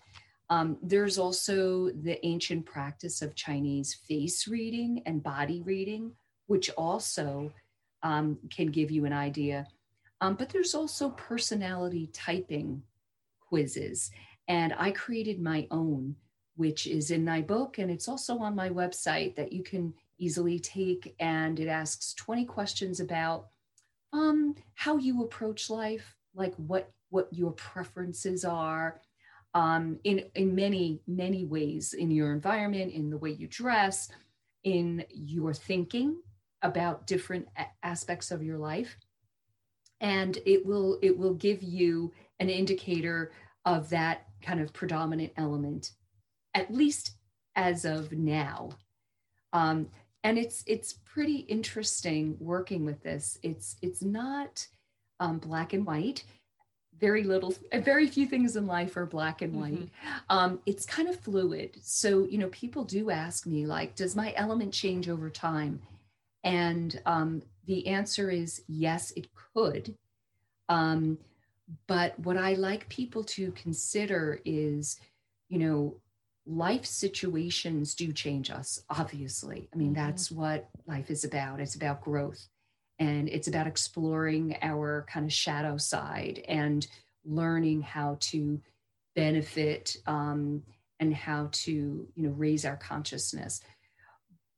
Um, 0.48 0.78
there's 0.82 1.18
also 1.18 1.90
the 1.90 2.18
ancient 2.24 2.64
practice 2.64 3.20
of 3.20 3.34
Chinese 3.34 3.92
face 4.08 4.48
reading 4.48 5.02
and 5.04 5.22
body 5.22 5.60
reading, 5.60 6.12
which 6.46 6.70
also 6.78 7.52
um, 8.02 8.38
can 8.48 8.68
give 8.68 8.90
you 8.90 9.04
an 9.04 9.12
idea 9.12 9.66
um, 10.20 10.34
but 10.34 10.50
there's 10.50 10.74
also 10.74 11.10
personality 11.10 12.10
typing 12.12 12.82
quizzes. 13.40 14.10
And 14.48 14.74
I 14.76 14.90
created 14.90 15.40
my 15.40 15.66
own, 15.70 16.16
which 16.56 16.86
is 16.86 17.10
in 17.10 17.24
my 17.24 17.40
book. 17.40 17.78
And 17.78 17.90
it's 17.90 18.08
also 18.08 18.38
on 18.38 18.54
my 18.54 18.68
website 18.68 19.36
that 19.36 19.52
you 19.52 19.62
can 19.62 19.94
easily 20.18 20.58
take. 20.58 21.14
And 21.18 21.58
it 21.58 21.68
asks 21.68 22.14
20 22.14 22.44
questions 22.44 23.00
about 23.00 23.48
um, 24.12 24.54
how 24.74 24.98
you 24.98 25.22
approach 25.22 25.70
life, 25.70 26.16
like 26.34 26.54
what, 26.56 26.90
what 27.10 27.28
your 27.32 27.52
preferences 27.52 28.44
are. 28.44 29.00
Um, 29.52 29.98
in 30.04 30.26
in 30.36 30.54
many 30.54 31.02
many 31.08 31.44
ways 31.44 31.92
in 31.92 32.12
your 32.12 32.32
environment 32.32 32.92
in 32.92 33.10
the 33.10 33.18
way 33.18 33.30
you 33.30 33.48
dress 33.48 34.08
in 34.62 35.04
your 35.10 35.52
thinking 35.52 36.22
about 36.62 37.08
different 37.08 37.48
aspects 37.82 38.30
of 38.30 38.44
your 38.44 38.58
life 38.58 38.96
and 40.00 40.38
it 40.46 40.64
will 40.64 40.98
it 41.02 41.16
will 41.16 41.34
give 41.34 41.62
you 41.62 42.12
an 42.38 42.48
indicator 42.48 43.32
of 43.64 43.90
that 43.90 44.26
kind 44.42 44.60
of 44.60 44.72
predominant 44.72 45.32
element 45.36 45.92
at 46.54 46.72
least 46.72 47.16
as 47.56 47.84
of 47.84 48.12
now. 48.12 48.70
Um, 49.52 49.88
and 50.22 50.38
it's 50.38 50.62
it's 50.66 50.92
pretty 50.92 51.38
interesting 51.38 52.36
working 52.38 52.84
with 52.84 53.02
this. 53.02 53.38
It's 53.42 53.76
it's 53.82 54.02
not 54.02 54.66
um, 55.18 55.38
black 55.38 55.72
and 55.72 55.86
white. 55.86 56.24
Very 56.98 57.22
little 57.22 57.54
very 57.72 58.06
few 58.06 58.26
things 58.26 58.56
in 58.56 58.66
life 58.66 58.96
are 58.96 59.06
black 59.06 59.40
and 59.42 59.58
white. 59.58 59.72
Mm-hmm. 59.72 60.18
um, 60.28 60.60
it's 60.66 60.84
kind 60.84 61.08
of 61.08 61.18
fluid. 61.18 61.76
So 61.82 62.26
you 62.26 62.38
know 62.38 62.48
people 62.48 62.84
do 62.84 63.10
ask 63.10 63.46
me 63.46 63.66
like 63.66 63.96
does 63.96 64.14
my 64.14 64.34
element 64.36 64.72
change 64.72 65.08
over 65.08 65.30
time? 65.30 65.80
And 66.44 67.00
um, 67.06 67.42
the 67.70 67.86
answer 67.86 68.28
is 68.30 68.62
yes, 68.66 69.12
it 69.12 69.28
could. 69.54 69.94
Um, 70.68 71.18
but 71.86 72.18
what 72.18 72.36
I 72.36 72.54
like 72.54 72.88
people 72.88 73.22
to 73.24 73.52
consider 73.52 74.40
is, 74.44 74.98
you 75.48 75.60
know, 75.60 76.00
life 76.44 76.84
situations 76.84 77.94
do 77.94 78.12
change 78.12 78.50
us, 78.50 78.82
obviously. 78.90 79.68
I 79.72 79.76
mean, 79.76 79.94
mm-hmm. 79.94 80.04
that's 80.04 80.32
what 80.32 80.68
life 80.88 81.12
is 81.12 81.22
about. 81.22 81.60
It's 81.60 81.76
about 81.76 82.00
growth 82.00 82.44
and 82.98 83.28
it's 83.28 83.46
about 83.46 83.68
exploring 83.68 84.56
our 84.62 85.06
kind 85.08 85.24
of 85.24 85.32
shadow 85.32 85.76
side 85.76 86.42
and 86.48 86.84
learning 87.24 87.82
how 87.82 88.16
to 88.18 88.60
benefit 89.14 89.96
um, 90.08 90.64
and 90.98 91.14
how 91.14 91.50
to, 91.52 91.70
you 91.70 92.22
know, 92.24 92.30
raise 92.30 92.64
our 92.64 92.76
consciousness. 92.76 93.60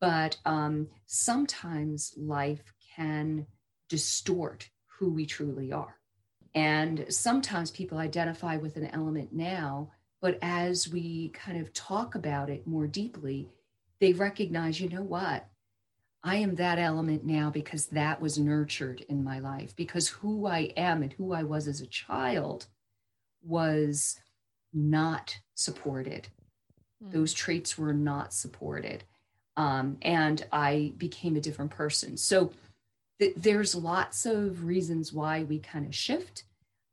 But 0.01 0.39
um, 0.47 0.89
sometimes 1.05 2.15
life 2.17 2.72
can 2.97 3.47
distort 3.89 4.71
who 4.99 5.13
we 5.13 5.27
truly 5.27 5.73
are. 5.73 5.97
And 6.55 7.07
sometimes 7.09 7.71
people 7.71 7.99
identify 7.99 8.57
with 8.57 8.77
an 8.77 8.87
element 8.87 9.33
now, 9.33 9.91
but 10.21 10.39
as 10.43 10.89
we 10.89 11.31
kind 11.31 11.61
of 11.61 11.73
talk 11.73 12.15
about 12.15 12.51
it 12.51 12.67
more 12.67 12.87
deeply, 12.87 13.49
they 14.01 14.13
recognize, 14.13 14.81
you 14.81 14.89
know 14.89 15.03
what? 15.03 15.47
I 16.25 16.37
am 16.37 16.55
that 16.57 16.79
element 16.79 17.25
now 17.25 17.51
because 17.51 17.87
that 17.87 18.21
was 18.21 18.39
nurtured 18.39 19.05
in 19.09 19.25
my 19.25 19.41
life, 19.41 19.75
because 19.75 20.09
who 20.09 20.47
I 20.47 20.73
am 20.77 21.03
and 21.03 21.13
who 21.15 21.33
I 21.33 21.43
was 21.43 21.67
as 21.67 21.81
a 21.81 21.87
child 21.87 22.67
was 23.43 24.21
not 24.73 25.39
supported. 25.55 26.29
Mm. 27.03 27.13
Those 27.13 27.33
traits 27.33 27.77
were 27.77 27.95
not 27.95 28.33
supported. 28.33 29.05
um, 29.57 29.99
and 30.03 30.45
I 30.51 30.93
became 30.97 31.37
a 31.37 31.41
different 31.41 31.71
person. 31.73 32.17
So 32.17 32.53
th- 33.23 33.35
there's 33.37 33.77
lots 33.77 34.27
of 34.27 34.65
reasons 34.65 35.13
why 35.13 35.45
we 35.45 35.61
kind 35.61 35.87
of 35.87 35.95
shift. 35.95 36.43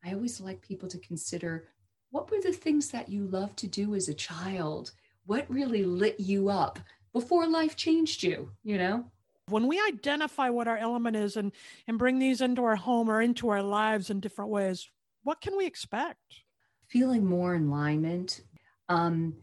I 0.06 0.14
always 0.14 0.40
like 0.40 0.62
people 0.62 0.88
to 0.90 1.00
consider 1.00 1.66
what 2.12 2.30
were 2.30 2.40
the 2.40 2.52
things 2.52 2.90
that 2.90 3.10
you 3.10 3.26
loved 3.26 3.58
to 3.58 3.68
do 3.68 3.96
as 3.96 4.10
a 4.10 4.14
child? 4.14 4.92
What 5.26 5.50
really 5.50 5.84
lit 5.84 6.20
you 6.20 6.50
up 6.50 6.80
before 7.14 7.48
life 7.48 7.76
changed 7.76 8.22
you, 8.22 8.52
you 8.64 8.78
know? 8.78 9.06
When 9.48 9.66
we 9.68 9.82
identify 9.88 10.50
what 10.50 10.68
our 10.68 10.78
element 10.78 11.16
is 11.16 11.36
and, 11.36 11.52
and 11.88 11.98
bring 11.98 12.20
these 12.20 12.42
into 12.42 12.64
our 12.64 12.76
home 12.76 13.10
or 13.10 13.22
into 13.22 13.50
our 13.50 13.64
lives 13.64 14.12
in 14.12 14.20
different 14.20 14.52
ways, 14.52 14.88
what 15.24 15.42
can 15.42 15.58
we 15.58 15.66
expect? 15.66 16.44
Feeling 16.88 17.26
more 17.26 17.56
in 17.56 17.70
alignment. 17.70 18.42
Um, 18.88 19.36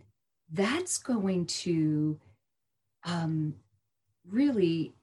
that's 0.53 0.99
going 0.99 1.47
to 1.47 2.19
um, 3.05 3.57
really 4.29 4.96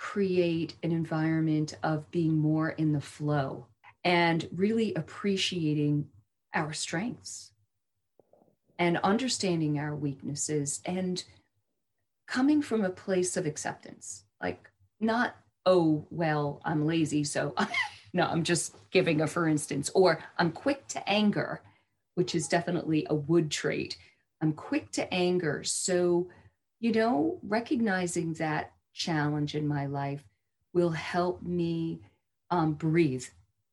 create 0.00 0.74
an 0.82 0.92
environment 0.92 1.76
of 1.82 2.10
being 2.10 2.38
more 2.38 2.70
in 2.70 2.92
the 2.92 3.00
flow 3.00 3.66
and 4.02 4.48
really 4.50 4.94
appreciating 4.94 6.08
our 6.54 6.72
strengths 6.72 7.52
and 8.78 8.96
understanding 9.04 9.78
our 9.78 9.94
weaknesses 9.94 10.80
and 10.86 11.22
coming 12.26 12.62
from 12.62 12.82
a 12.82 12.90
place 12.90 13.36
of 13.36 13.44
acceptance. 13.44 14.24
Like 14.42 14.70
not 14.98 15.36
oh 15.66 16.06
well 16.10 16.58
i'm 16.64 16.86
lazy 16.86 17.22
so 17.22 17.54
no 18.14 18.24
i'm 18.24 18.42
just 18.42 18.74
giving 18.90 19.20
a 19.20 19.26
for 19.26 19.46
instance 19.46 19.90
or 19.94 20.18
i'm 20.38 20.50
quick 20.50 20.86
to 20.88 21.06
anger 21.06 21.60
which 22.14 22.34
is 22.34 22.48
definitely 22.48 23.06
a 23.08 23.14
wood 23.14 23.50
trait. 23.50 23.96
I'm 24.42 24.52
quick 24.52 24.90
to 24.92 25.12
anger 25.12 25.62
so 25.64 26.28
you 26.80 26.92
know, 26.92 27.38
recognizing 27.42 28.32
that 28.34 28.72
challenge 28.92 29.54
in 29.54 29.66
my 29.66 29.86
life 29.86 30.24
will 30.72 30.90
help 30.90 31.42
me 31.42 32.00
um, 32.50 32.74
breathe 32.74 33.24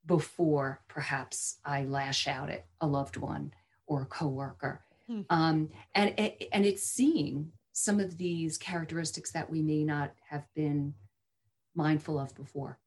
before 0.06 0.82
perhaps 0.88 1.58
I 1.66 1.84
lash 1.84 2.28
out 2.28 2.50
at 2.50 2.66
a 2.82 2.88
loved 2.88 3.18
one 3.18 3.54
or 3.86 4.04
a 4.04 4.06
coworker. 4.06 4.82
Hmm. 5.08 5.22
Um, 5.30 5.70
and, 5.96 6.14
and 6.52 6.66
it's 6.66 6.84
seeing 6.84 7.52
some 7.74 8.00
of 8.00 8.18
these 8.18 8.58
characteristics 8.58 9.32
that 9.32 9.50
we 9.50 9.62
may 9.62 9.84
not 9.84 10.14
have 10.30 10.46
been 10.56 10.94
mindful 11.76 12.18
of 12.20 12.34
before. 12.36 12.80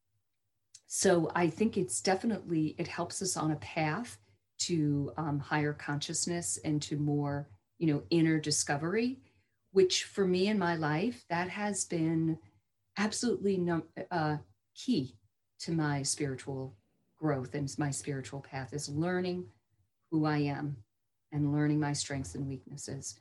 So 0.87 1.31
I 1.33 1.47
think 1.47 1.77
it's 1.77 2.01
definitely, 2.01 2.75
it 2.77 2.87
helps 2.87 3.21
us 3.21 3.37
on 3.37 3.51
a 3.51 3.55
path 3.57 4.19
to 4.59 5.13
um, 5.17 5.39
higher 5.39 5.73
consciousness 5.73 6.59
and 6.65 6.81
to 6.81 6.97
more, 6.97 7.49
you 7.79 7.87
know, 7.87 8.03
inner 8.09 8.39
discovery 8.39 9.19
which 9.71 10.03
for 10.03 10.25
me 10.25 10.47
in 10.47 10.59
my 10.59 10.75
life, 10.75 11.23
that 11.29 11.49
has 11.49 11.85
been 11.85 12.37
absolutely 12.97 13.57
no, 13.57 13.83
uh, 14.09 14.37
key 14.75 15.15
to 15.59 15.71
my 15.71 16.03
spiritual 16.03 16.75
growth 17.17 17.53
and 17.55 17.73
my 17.77 17.91
spiritual 17.91 18.41
path 18.41 18.73
is 18.73 18.89
learning 18.89 19.45
who 20.09 20.25
I 20.25 20.37
am 20.39 20.77
and 21.31 21.53
learning 21.53 21.79
my 21.79 21.93
strengths 21.93 22.35
and 22.35 22.47
weaknesses. 22.47 23.17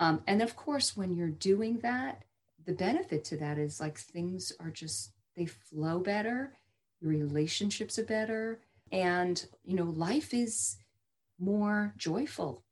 Um, 0.00 0.22
and 0.26 0.42
of 0.42 0.56
course, 0.56 0.96
when 0.96 1.14
you're 1.14 1.28
doing 1.28 1.78
that, 1.78 2.24
the 2.66 2.72
benefit 2.72 3.24
to 3.24 3.36
that 3.38 3.58
is 3.58 3.80
like 3.80 3.98
things 3.98 4.52
are 4.60 4.70
just, 4.70 5.12
they 5.36 5.46
flow 5.46 6.00
better, 6.00 6.52
your 7.00 7.10
relationships 7.10 7.98
are 7.98 8.04
better, 8.04 8.60
and, 8.90 9.46
you 9.64 9.76
know, 9.76 9.84
life 9.84 10.34
is 10.34 10.76
more 11.38 11.94
joyful 11.96 12.63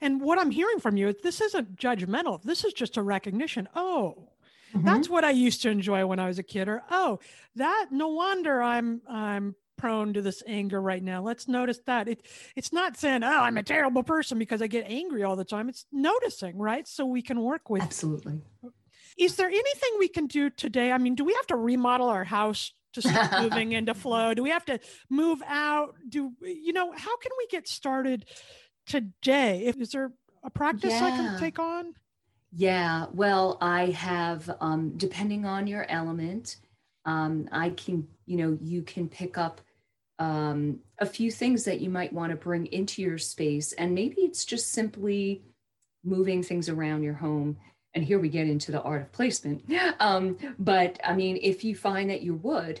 and 0.00 0.20
what 0.20 0.38
I'm 0.38 0.50
hearing 0.50 0.78
from 0.78 0.96
you 0.96 1.08
is 1.08 1.16
this 1.22 1.40
isn't 1.40 1.76
judgmental. 1.76 2.42
This 2.42 2.64
is 2.64 2.72
just 2.72 2.96
a 2.96 3.02
recognition. 3.02 3.68
Oh, 3.74 4.28
mm-hmm. 4.74 4.84
that's 4.84 5.08
what 5.08 5.24
I 5.24 5.30
used 5.30 5.62
to 5.62 5.70
enjoy 5.70 6.06
when 6.06 6.18
I 6.18 6.26
was 6.26 6.38
a 6.38 6.42
kid. 6.42 6.68
Or 6.68 6.82
oh, 6.90 7.18
that 7.56 7.86
no 7.90 8.08
wonder 8.08 8.62
I'm 8.62 9.02
I'm 9.08 9.54
prone 9.76 10.12
to 10.12 10.22
this 10.22 10.42
anger 10.46 10.80
right 10.80 11.02
now. 11.02 11.22
Let's 11.22 11.48
notice 11.48 11.80
that. 11.86 12.08
It 12.08 12.24
it's 12.54 12.72
not 12.72 12.96
saying, 12.96 13.24
oh, 13.24 13.26
I'm 13.26 13.58
a 13.58 13.62
terrible 13.62 14.02
person 14.02 14.38
because 14.38 14.62
I 14.62 14.66
get 14.68 14.84
angry 14.86 15.24
all 15.24 15.36
the 15.36 15.44
time. 15.44 15.68
It's 15.68 15.86
noticing, 15.92 16.56
right? 16.56 16.86
So 16.86 17.04
we 17.04 17.22
can 17.22 17.40
work 17.40 17.68
with 17.68 17.82
absolutely. 17.82 18.40
Is 19.18 19.36
there 19.36 19.48
anything 19.48 19.90
we 19.98 20.08
can 20.08 20.26
do 20.26 20.50
today? 20.50 20.92
I 20.92 20.98
mean, 20.98 21.14
do 21.14 21.24
we 21.24 21.34
have 21.34 21.46
to 21.48 21.56
remodel 21.56 22.08
our 22.08 22.24
house 22.24 22.72
to 22.94 23.02
start 23.08 23.42
moving 23.42 23.72
into 23.72 23.94
flow? 23.94 24.34
Do 24.34 24.42
we 24.42 24.50
have 24.50 24.64
to 24.66 24.78
move 25.10 25.42
out? 25.46 25.96
Do 26.08 26.32
you 26.40 26.72
know 26.72 26.92
how 26.92 27.16
can 27.16 27.32
we 27.38 27.46
get 27.48 27.68
started 27.68 28.24
today? 28.86 29.72
Is 29.78 29.90
there 29.90 30.12
a 30.42 30.50
practice 30.50 30.92
yeah. 30.92 31.04
I 31.04 31.10
can 31.10 31.40
take 31.40 31.58
on? 31.58 31.94
Yeah, 32.54 33.06
well, 33.12 33.56
I 33.60 33.86
have, 33.86 34.54
um, 34.60 34.92
depending 34.96 35.46
on 35.46 35.66
your 35.66 35.86
element, 35.88 36.56
um, 37.06 37.48
I 37.50 37.70
can, 37.70 38.06
you 38.26 38.36
know, 38.36 38.58
you 38.60 38.82
can 38.82 39.08
pick 39.08 39.38
up 39.38 39.60
um, 40.18 40.80
a 40.98 41.06
few 41.06 41.30
things 41.30 41.64
that 41.64 41.80
you 41.80 41.88
might 41.88 42.12
want 42.12 42.30
to 42.30 42.36
bring 42.36 42.66
into 42.66 43.02
your 43.02 43.18
space. 43.18 43.72
And 43.72 43.94
maybe 43.94 44.20
it's 44.20 44.44
just 44.44 44.70
simply 44.70 45.42
moving 46.04 46.42
things 46.42 46.68
around 46.68 47.02
your 47.02 47.14
home. 47.14 47.56
And 47.94 48.04
here 48.04 48.18
we 48.18 48.28
get 48.28 48.46
into 48.46 48.70
the 48.70 48.82
art 48.82 49.02
of 49.02 49.12
placement. 49.12 49.64
Um, 50.00 50.36
but 50.58 50.98
I 51.04 51.14
mean, 51.14 51.38
if 51.40 51.62
you 51.62 51.76
find 51.76 52.10
that 52.10 52.22
you 52.22 52.34
would, 52.34 52.80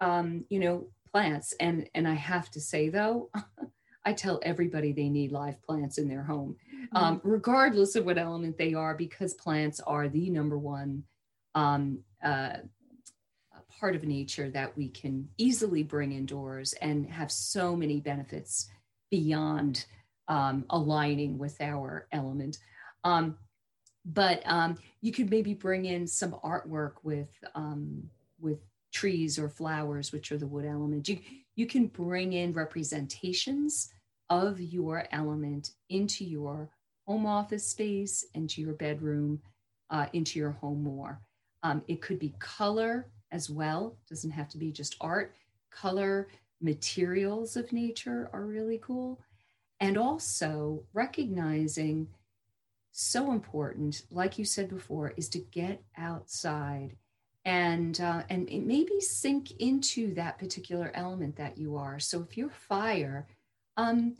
um, 0.00 0.44
you 0.50 0.58
know, 0.58 0.88
plants, 1.10 1.54
and 1.58 1.88
and 1.94 2.06
I 2.06 2.14
have 2.14 2.50
to 2.50 2.60
say 2.60 2.90
though, 2.90 3.30
I 4.04 4.12
tell 4.12 4.40
everybody 4.42 4.92
they 4.92 5.08
need 5.08 5.32
live 5.32 5.60
plants 5.62 5.98
in 5.98 6.08
their 6.08 6.22
home, 6.22 6.56
mm-hmm. 6.74 6.96
um, 6.96 7.20
regardless 7.22 7.96
of 7.96 8.06
what 8.06 8.18
element 8.18 8.56
they 8.56 8.74
are, 8.74 8.94
because 8.94 9.34
plants 9.34 9.80
are 9.80 10.08
the 10.08 10.30
number 10.30 10.58
one 10.58 11.04
um, 11.54 12.00
uh, 12.24 12.56
part 13.78 13.96
of 13.96 14.04
nature 14.04 14.50
that 14.50 14.76
we 14.76 14.88
can 14.88 15.28
easily 15.38 15.82
bring 15.82 16.12
indoors 16.12 16.72
and 16.74 17.06
have 17.06 17.30
so 17.30 17.74
many 17.76 18.00
benefits 18.00 18.68
beyond 19.10 19.86
um, 20.28 20.64
aligning 20.70 21.38
with 21.38 21.60
our 21.60 22.06
element. 22.12 22.58
Um, 23.04 23.36
but 24.04 24.42
um, 24.46 24.78
you 25.00 25.12
could 25.12 25.30
maybe 25.30 25.54
bring 25.54 25.84
in 25.84 26.06
some 26.06 26.36
artwork 26.44 26.92
with 27.02 27.30
um, 27.54 28.08
with 28.38 28.60
trees 28.92 29.38
or 29.38 29.48
flowers, 29.48 30.12
which 30.12 30.32
are 30.32 30.38
the 30.38 30.46
wood 30.46 30.64
element. 30.64 31.08
You 31.08 31.18
you 31.56 31.66
can 31.66 31.86
bring 31.86 32.32
in 32.32 32.52
representations 32.52 33.90
of 34.28 34.60
your 34.60 35.06
element 35.12 35.72
into 35.88 36.24
your 36.24 36.70
home 37.06 37.26
office 37.26 37.66
space, 37.66 38.24
into 38.34 38.60
your 38.60 38.74
bedroom, 38.74 39.40
uh, 39.90 40.06
into 40.12 40.38
your 40.38 40.52
home 40.52 40.82
more. 40.82 41.20
Um, 41.62 41.82
it 41.88 42.00
could 42.00 42.18
be 42.18 42.34
color 42.38 43.10
as 43.32 43.50
well, 43.50 43.96
it 44.02 44.08
doesn't 44.08 44.30
have 44.30 44.48
to 44.50 44.58
be 44.58 44.72
just 44.72 44.96
art. 45.00 45.34
Color, 45.70 46.28
materials 46.60 47.56
of 47.56 47.72
nature 47.72 48.28
are 48.32 48.44
really 48.44 48.78
cool. 48.82 49.20
And 49.80 49.96
also 49.96 50.84
recognizing 50.92 52.08
so 52.92 53.32
important, 53.32 54.02
like 54.10 54.38
you 54.38 54.44
said 54.44 54.68
before, 54.68 55.14
is 55.16 55.28
to 55.30 55.38
get 55.38 55.82
outside 55.96 56.96
and 57.44 58.00
uh, 58.00 58.22
and 58.28 58.48
maybe 58.66 59.00
sink 59.00 59.52
into 59.52 60.14
that 60.14 60.38
particular 60.38 60.90
element 60.94 61.36
that 61.36 61.56
you 61.58 61.76
are. 61.76 61.98
So 61.98 62.20
if 62.22 62.36
you're 62.36 62.50
fire, 62.50 63.26
um, 63.76 64.16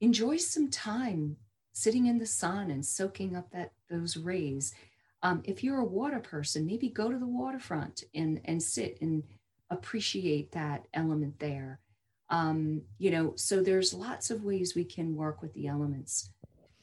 enjoy 0.00 0.38
some 0.38 0.70
time 0.70 1.36
sitting 1.72 2.06
in 2.06 2.18
the 2.18 2.26
sun 2.26 2.70
and 2.70 2.84
soaking 2.84 3.36
up 3.36 3.50
that 3.50 3.72
those 3.90 4.16
rays. 4.16 4.74
Um, 5.22 5.42
if 5.44 5.62
you're 5.62 5.78
a 5.78 5.84
water 5.84 6.20
person, 6.20 6.66
maybe 6.66 6.88
go 6.88 7.10
to 7.10 7.18
the 7.18 7.26
waterfront 7.26 8.04
and 8.14 8.40
and 8.44 8.62
sit 8.62 8.98
and 9.00 9.22
appreciate 9.70 10.52
that 10.52 10.86
element 10.94 11.38
there. 11.38 11.80
Um, 12.30 12.82
you 12.98 13.10
know, 13.10 13.34
so 13.36 13.62
there's 13.62 13.94
lots 13.94 14.30
of 14.30 14.44
ways 14.44 14.74
we 14.74 14.84
can 14.84 15.14
work 15.14 15.42
with 15.42 15.52
the 15.54 15.68
elements, 15.68 16.30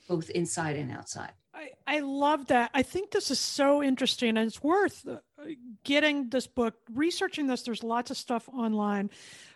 both 0.07 0.29
inside 0.29 0.75
and 0.75 0.91
outside. 0.91 1.31
I, 1.53 1.71
I 1.85 1.99
love 1.99 2.47
that. 2.47 2.71
I 2.73 2.81
think 2.81 3.11
this 3.11 3.29
is 3.29 3.39
so 3.39 3.83
interesting 3.83 4.29
and 4.29 4.47
it's 4.47 4.63
worth 4.63 5.07
getting 5.83 6.29
this 6.29 6.47
book, 6.47 6.75
researching 6.93 7.47
this. 7.47 7.63
There's 7.63 7.83
lots 7.83 8.11
of 8.11 8.17
stuff 8.17 8.47
online. 8.49 9.09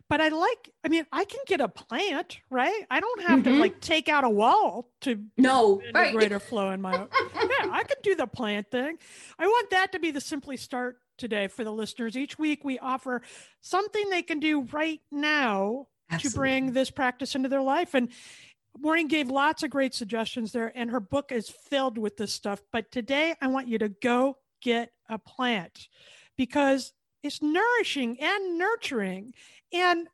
But 0.10 0.22
I 0.22 0.30
like, 0.30 0.70
I 0.86 0.88
mean, 0.88 1.06
I 1.12 1.26
can 1.26 1.42
get 1.48 1.60
a 1.60 1.68
plant, 1.68 2.40
right? 2.50 2.86
I 2.90 3.00
don't 3.02 3.22
have 3.24 3.40
mm-hmm. 3.40 3.56
to 3.56 3.60
like 3.60 3.82
take 3.82 4.08
out 4.08 4.24
a 4.24 4.30
wall 4.30 4.90
to 5.02 5.22
no 5.36 5.82
right. 5.94 6.14
greater 6.14 6.40
flow 6.40 6.70
in 6.72 6.82
my 6.82 6.94
yeah, 6.94 7.70
I 7.72 7.84
can 7.84 7.98
do 8.04 8.16
the 8.16 8.28
plant 8.28 8.72
thing. 8.72 8.98
I 9.38 9.48
want 9.48 9.70
that 9.72 9.92
to 9.92 10.00
be 10.00 10.12
the 10.12 10.22
simply 10.22 10.56
start 10.56 11.00
today 11.18 11.48
for 11.48 11.66
the 11.66 11.72
listeners. 11.72 12.16
Each 12.16 12.40
week 12.40 12.64
we 12.64 12.80
offer 12.80 13.22
something 13.62 14.10
they 14.10 14.22
can 14.22 14.40
do 14.40 14.62
right 14.72 15.02
now 15.12 15.88
Absolutely. 16.10 16.30
to 16.30 16.38
bring 16.38 16.72
this 16.74 16.90
practice 16.90 17.36
into 17.36 17.50
their 17.50 17.62
life. 17.62 17.94
And 17.94 18.10
Maureen 18.80 19.08
gave 19.08 19.30
lots 19.30 19.64
of 19.64 19.70
great 19.70 19.94
suggestions 19.94 20.52
there, 20.52 20.72
and 20.76 20.92
her 20.92 21.00
book 21.00 21.32
is 21.32 21.50
filled 21.50 21.98
with 21.98 22.18
this 22.18 22.32
stuff. 22.32 22.62
But 22.72 22.92
today, 22.92 23.36
I 23.42 23.48
want 23.48 23.68
you 23.68 23.80
to 23.80 23.90
go 23.90 24.38
get 24.62 24.92
a 25.10 25.18
plant 25.18 25.88
because 26.38 26.94
it's 27.24 27.42
nourishing 27.42 28.20
and 28.20 28.58
nurturing. 28.58 29.34
And 29.74 30.08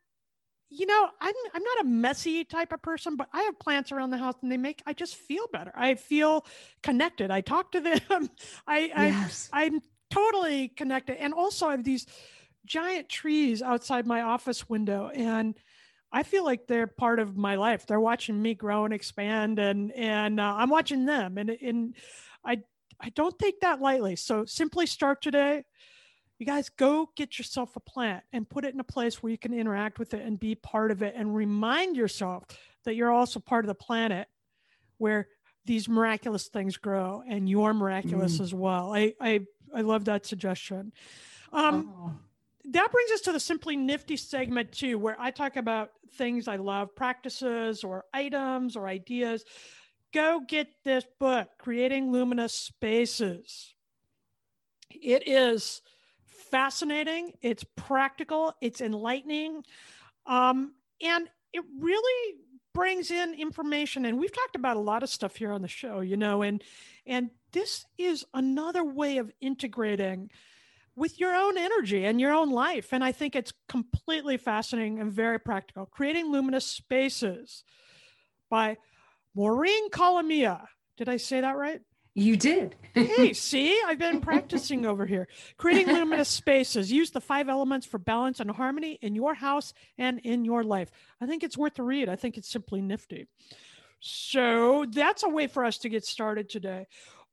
you 0.70 0.88
know, 0.88 1.08
I'm 1.22 1.36
I'm 1.54 1.64
not 1.64 1.82
a 1.82 1.88
messy 1.88 2.44
type 2.44 2.74
of 2.74 2.82
person, 2.82 3.16
but 3.16 3.30
I 3.32 3.44
have 3.44 3.60
plants 3.60 3.92
around 3.92 4.10
the 4.10 4.18
house 4.18 4.36
and 4.42 4.52
they 4.52 4.58
make 4.58 4.82
I 4.86 4.94
just 4.94 5.16
feel 5.16 5.46
better. 5.52 5.72
I 5.76 5.96
feel 5.96 6.46
connected. 6.82 7.30
I 7.30 7.42
talk 7.42 7.72
to 7.74 7.80
them. 8.10 8.30
I, 8.66 8.92
yes. 8.96 9.50
I 9.54 9.66
I'm 9.66 9.82
totally 10.10 10.70
connected. 10.70 11.18
And 11.22 11.34
also 11.34 11.68
I 11.68 11.72
have 11.72 11.84
these 11.84 12.08
giant 12.66 13.10
trees 13.10 13.62
outside 13.62 14.08
my 14.08 14.22
office 14.22 14.68
window 14.68 15.12
and 15.14 15.56
I 16.12 16.24
feel 16.24 16.46
like 16.46 16.68
they're 16.68 16.88
part 16.88 17.20
of 17.20 17.36
my 17.36 17.56
life. 17.56 17.88
They're 17.88 18.00
watching 18.00 18.40
me 18.40 18.54
grow 18.54 18.86
and 18.86 18.94
expand 18.94 19.60
and 19.60 19.92
and 19.92 20.40
uh, 20.40 20.56
I'm 20.58 20.70
watching 20.70 21.06
them 21.06 21.38
and 21.38 21.50
and 21.50 21.96
I 22.46 22.64
I 23.00 23.10
don't 23.10 23.38
take 23.38 23.62
that 23.62 23.82
lightly. 23.82 24.16
So 24.16 24.46
simply 24.46 24.86
start 24.86 25.22
today 25.22 25.64
you 26.44 26.46
guys 26.46 26.70
go 26.70 27.10
get 27.16 27.38
yourself 27.38 27.76
a 27.76 27.80
plant 27.80 28.24
and 28.34 28.50
put 28.50 28.66
it 28.66 28.74
in 28.74 28.80
a 28.80 28.84
place 28.84 29.22
where 29.22 29.32
you 29.32 29.38
can 29.38 29.54
interact 29.54 30.00
with 30.00 30.14
it 30.14 30.26
and 30.26 30.40
be 30.40 30.56
part 30.56 30.92
of 30.92 31.02
it 31.02 31.14
and 31.16 31.34
remind 31.34 31.96
yourself 31.96 32.44
that 32.84 32.96
you're 32.96 33.12
also 33.12 33.40
part 33.40 33.64
of 33.64 33.68
the 33.68 33.76
planet 33.76 34.28
where 34.98 35.30
these 35.66 35.88
miraculous 35.88 36.48
things 36.48 36.76
grow 36.76 37.24
and 37.28 37.48
you're 37.48 37.74
miraculous 37.74 38.40
mm. 38.40 38.42
as 38.42 38.54
well. 38.54 38.94
I, 38.94 39.14
I, 39.22 39.42
I 39.74 39.82
love 39.82 40.06
that 40.06 40.26
suggestion. 40.26 40.92
Um, 41.54 41.94
oh. 41.98 42.12
That 42.72 42.92
brings 42.92 43.12
us 43.12 43.22
to 43.22 43.32
the 43.32 43.40
Simply 43.40 43.76
Nifty 43.76 44.18
segment, 44.18 44.72
too, 44.72 44.98
where 44.98 45.16
I 45.20 45.32
talk 45.32 45.58
about 45.58 45.92
things 46.16 46.48
I 46.48 46.56
love, 46.56 46.96
practices 46.96 47.84
or 47.84 48.06
items 48.14 48.76
or 48.76 48.88
ideas. 48.88 49.44
Go 50.14 50.42
get 50.48 50.68
this 50.84 51.06
book, 51.20 51.50
Creating 51.58 52.12
Luminous 52.12 52.54
Spaces. 52.54 53.74
It 54.92 55.28
is 55.28 55.82
fascinating, 56.52 57.34
it's 57.42 57.66
practical, 57.76 58.54
it's 58.62 58.80
enlightening, 58.80 59.64
um, 60.28 60.74
and 61.02 61.28
it 61.52 61.64
really 61.80 62.36
brings 62.76 63.10
in 63.10 63.34
information. 63.34 64.06
And 64.06 64.20
we've 64.20 64.32
talked 64.32 64.56
about 64.56 64.78
a 64.78 64.82
lot 64.82 65.02
of 65.02 65.10
stuff 65.10 65.36
here 65.36 65.52
on 65.52 65.64
the 65.64 65.68
show, 65.68 66.02
you 66.02 66.18
know, 66.18 66.44
and 66.44 66.64
and 67.08 67.32
this 67.52 67.86
is 67.98 68.24
another 68.34 68.84
way 68.84 69.18
of 69.18 69.32
integrating 69.42 70.30
with 70.96 71.20
your 71.20 71.36
own 71.36 71.58
energy 71.58 72.06
and 72.06 72.22
your 72.22 72.34
own 72.34 72.52
life. 72.52 72.94
And 72.94 73.04
I 73.04 73.12
think 73.12 73.36
it's 73.36 73.54
completely 73.68 74.38
fascinating 74.38 75.00
and 75.00 75.12
very 75.12 75.40
practical. 75.40 75.86
Creating 75.88 76.32
Luminous 76.32 76.66
Spaces 76.66 77.64
by 78.50 78.78
Maureen 79.36 79.90
Calamia. 79.90 80.66
Did 80.98 81.10
I 81.10 81.18
say 81.18 81.42
that 81.42 81.58
right? 81.58 81.82
You 82.16 82.38
did. 82.38 82.76
hey, 82.94 83.34
see, 83.34 83.80
I've 83.86 83.98
been 83.98 84.22
practicing 84.22 84.86
over 84.86 85.06
here. 85.06 85.28
Creating 85.58 85.88
luminous 85.88 86.30
spaces. 86.30 86.92
Use 86.92 87.10
the 87.10 87.22
five 87.22 87.50
elements 87.50 87.88
for 87.88 87.98
balance 87.98 88.40
and 88.40 88.52
harmony 88.52 89.00
in 89.02 89.16
your 89.16 89.34
house 89.34 89.74
and 89.98 90.20
in 90.20 90.46
your 90.46 90.64
life. 90.64 90.92
I 91.20 91.26
think 91.26 91.44
it's 91.44 91.58
worth 91.58 91.80
a 91.80 91.84
read. 91.84 92.10
I 92.10 92.16
think 92.16 92.38
it's 92.38 92.50
simply 92.50 92.82
nifty. 92.82 93.28
So 94.00 94.86
that's 94.90 95.24
a 95.24 95.30
way 95.30 95.48
for 95.48 95.66
us 95.66 95.80
to 95.80 95.90
get 95.90 96.06
started 96.06 96.50
today. 96.50 96.88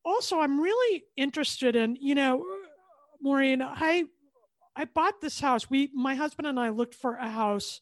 Also, 0.04 0.40
I'm 0.40 0.60
really 0.60 1.04
interested 1.16 1.76
in, 1.76 1.96
you 2.00 2.14
know, 2.14 2.44
Maureen, 3.20 3.60
I 3.60 4.04
I 4.74 4.86
bought 4.86 5.20
this 5.20 5.40
house. 5.40 5.68
We 5.68 5.90
my 5.92 6.14
husband 6.14 6.46
and 6.46 6.58
I 6.58 6.70
looked 6.70 6.94
for 6.94 7.16
a 7.16 7.28
house 7.28 7.80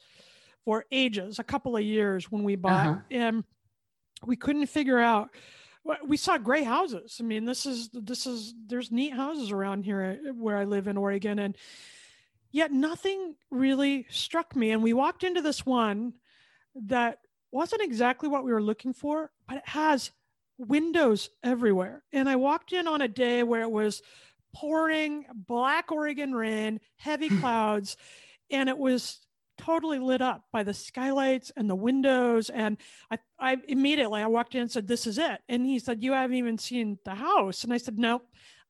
for 0.65 0.85
ages, 0.91 1.39
a 1.39 1.45
couple 1.45 1.77
of 1.77 1.83
years 1.83 2.31
when 2.33 2.43
we 2.43 2.57
bought, 2.57 2.87
uh-huh. 2.87 3.01
and 3.11 3.45
we 4.25 4.37
couldn't 4.37 4.67
figure 4.67 4.99
out 4.99 5.31
we 6.07 6.17
saw 6.17 6.37
gray 6.39 6.63
houses. 6.65 7.17
I 7.21 7.23
mean, 7.23 7.45
this 7.45 7.65
is 7.65 7.89
this 7.93 8.27
is 8.27 8.55
there's 8.67 8.93
neat 8.93 9.15
houses 9.15 9.51
around 9.51 9.85
here 9.85 10.19
uh, 10.29 10.33
where 10.35 10.57
I 10.57 10.65
live 10.65 10.87
in 10.87 10.97
Oregon, 10.97 11.39
and 11.39 11.57
yet 12.51 12.73
nothing 12.73 13.35
really 13.51 14.07
struck 14.11 14.55
me. 14.55 14.71
And 14.71 14.83
we 14.83 14.93
walked 14.93 15.25
into 15.25 15.41
this 15.41 15.65
one 15.65 16.15
that 16.75 17.19
wasn't 17.51 17.83
exactly 17.83 18.29
what 18.29 18.45
we 18.45 18.53
were 18.53 18.63
looking 18.63 18.93
for, 18.93 19.31
but 19.47 19.59
it 19.59 19.69
has 19.69 20.11
windows 20.59 21.31
everywhere. 21.43 22.03
And 22.13 22.29
I 22.29 22.37
walked 22.37 22.73
in 22.73 22.87
on 22.87 23.01
a 23.01 23.09
day 23.09 23.43
where 23.43 23.63
it 23.63 23.71
was 23.71 24.03
pouring 24.55 25.25
black 25.35 25.91
Oregon 25.91 26.35
rain, 26.35 26.81
heavy 26.97 27.29
clouds, 27.41 27.97
and 28.51 28.69
it 28.69 28.77
was 28.77 29.21
totally 29.59 29.99
lit 29.99 30.23
up 30.23 30.45
by 30.53 30.63
the 30.63 30.75
skylights 30.75 31.53
and 31.57 31.69
the 31.69 31.75
windows. 31.75 32.51
And 32.51 32.79
I, 33.11 33.19
I 33.39 33.57
immediately 33.69 34.23
I 34.23 34.27
walked 34.27 34.55
in 34.55 34.63
and 34.63 34.71
said, 34.71 34.89
"This 34.89 35.07
is 35.07 35.19
it." 35.19 35.41
And 35.49 35.67
he 35.67 35.79
said, 35.79 36.03
"You 36.03 36.13
haven't 36.13 36.37
even 36.37 36.59
seen 36.59 36.99
the 37.05 37.15
house." 37.15 37.65
And 37.65 37.73
I 37.73 37.79
said, 37.79 37.99
"No, 37.99 38.23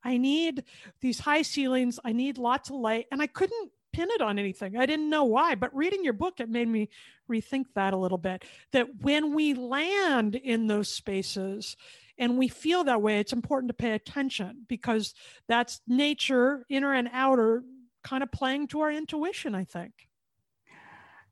I 0.03 0.17
need 0.17 0.63
these 1.01 1.19
high 1.19 1.43
ceilings. 1.43 1.99
I 2.03 2.11
need 2.11 2.37
lots 2.37 2.69
of 2.69 2.75
light." 2.75 3.07
And 3.11 3.21
I 3.21 3.27
couldn't 3.27 3.71
pin 3.91 4.09
it 4.11 4.21
on 4.21 4.37
anything. 4.37 4.77
I 4.77 4.85
didn't 4.85 5.09
know 5.09 5.23
why, 5.23 5.55
but 5.55 5.75
reading 5.75 6.03
your 6.03 6.13
book, 6.13 6.39
it 6.39 6.49
made 6.49 6.67
me 6.67 6.89
rethink 7.29 7.65
that 7.75 7.93
a 7.93 7.97
little 7.97 8.17
bit. 8.17 8.43
That 8.71 9.01
when 9.01 9.33
we 9.33 9.53
land 9.53 10.35
in 10.35 10.67
those 10.67 10.89
spaces, 10.89 11.75
and 12.17 12.37
we 12.37 12.49
feel 12.49 12.83
that 12.83 13.01
way, 13.01 13.19
it's 13.19 13.33
important 13.33 13.69
to 13.69 13.73
pay 13.73 13.91
attention 13.91 14.65
because 14.67 15.13
that's 15.47 15.81
nature, 15.87 16.65
inner 16.69 16.93
and 16.93 17.09
outer, 17.13 17.63
kind 18.03 18.23
of 18.23 18.31
playing 18.31 18.67
to 18.67 18.81
our 18.81 18.91
intuition, 18.91 19.55
I 19.55 19.63
think. 19.63 20.08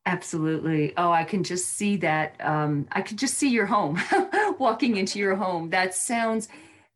Absolutely. 0.07 0.93
Oh, 0.95 1.11
I 1.11 1.25
can 1.25 1.43
just 1.43 1.73
see 1.73 1.97
that. 1.97 2.35
Um, 2.39 2.87
I 2.93 3.01
can 3.01 3.17
just 3.17 3.33
see 3.33 3.49
your 3.49 3.65
home, 3.65 3.99
walking 4.57 4.95
into 4.95 5.19
your 5.19 5.35
home. 5.35 5.69
That 5.71 5.93
sounds 5.93 6.47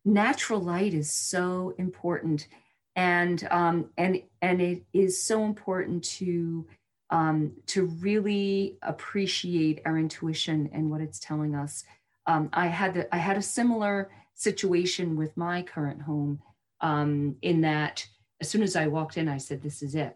natural 0.06 0.62
light 0.62 0.94
is 0.94 1.12
so 1.12 1.76
important, 1.78 2.48
and 2.96 3.46
um, 3.52 3.90
and 3.98 4.22
and 4.42 4.62
it 4.62 4.86
is 4.94 5.22
so 5.22 5.44
important 5.44 6.06
to 6.06 6.66
um, 7.10 7.52
to 7.68 7.88
really 8.00 8.78
appreciate 8.82 9.82
our 9.84 10.00
intuition 10.00 10.70
and 10.72 10.90
what 10.90 11.02
it's 11.02 11.20
telling 11.20 11.54
us. 11.54 11.84
Um, 12.28 12.50
I 12.54 12.68
had 12.68 12.94
the, 12.94 13.14
I 13.14 13.18
had 13.18 13.36
a 13.36 13.42
similar 13.42 14.10
situation 14.36 15.18
with 15.18 15.36
my 15.36 15.64
current 15.64 16.02
home, 16.02 16.42
um, 16.80 17.36
in 17.42 17.60
that 17.60 18.08
as 18.40 18.50
soon 18.50 18.64
as 18.64 18.78
I 18.78 18.88
walked 18.88 19.18
in, 19.18 19.28
I 19.28 19.38
said, 19.38 19.62
"This 19.62 19.84
is 19.84 19.96
it. 19.96 20.16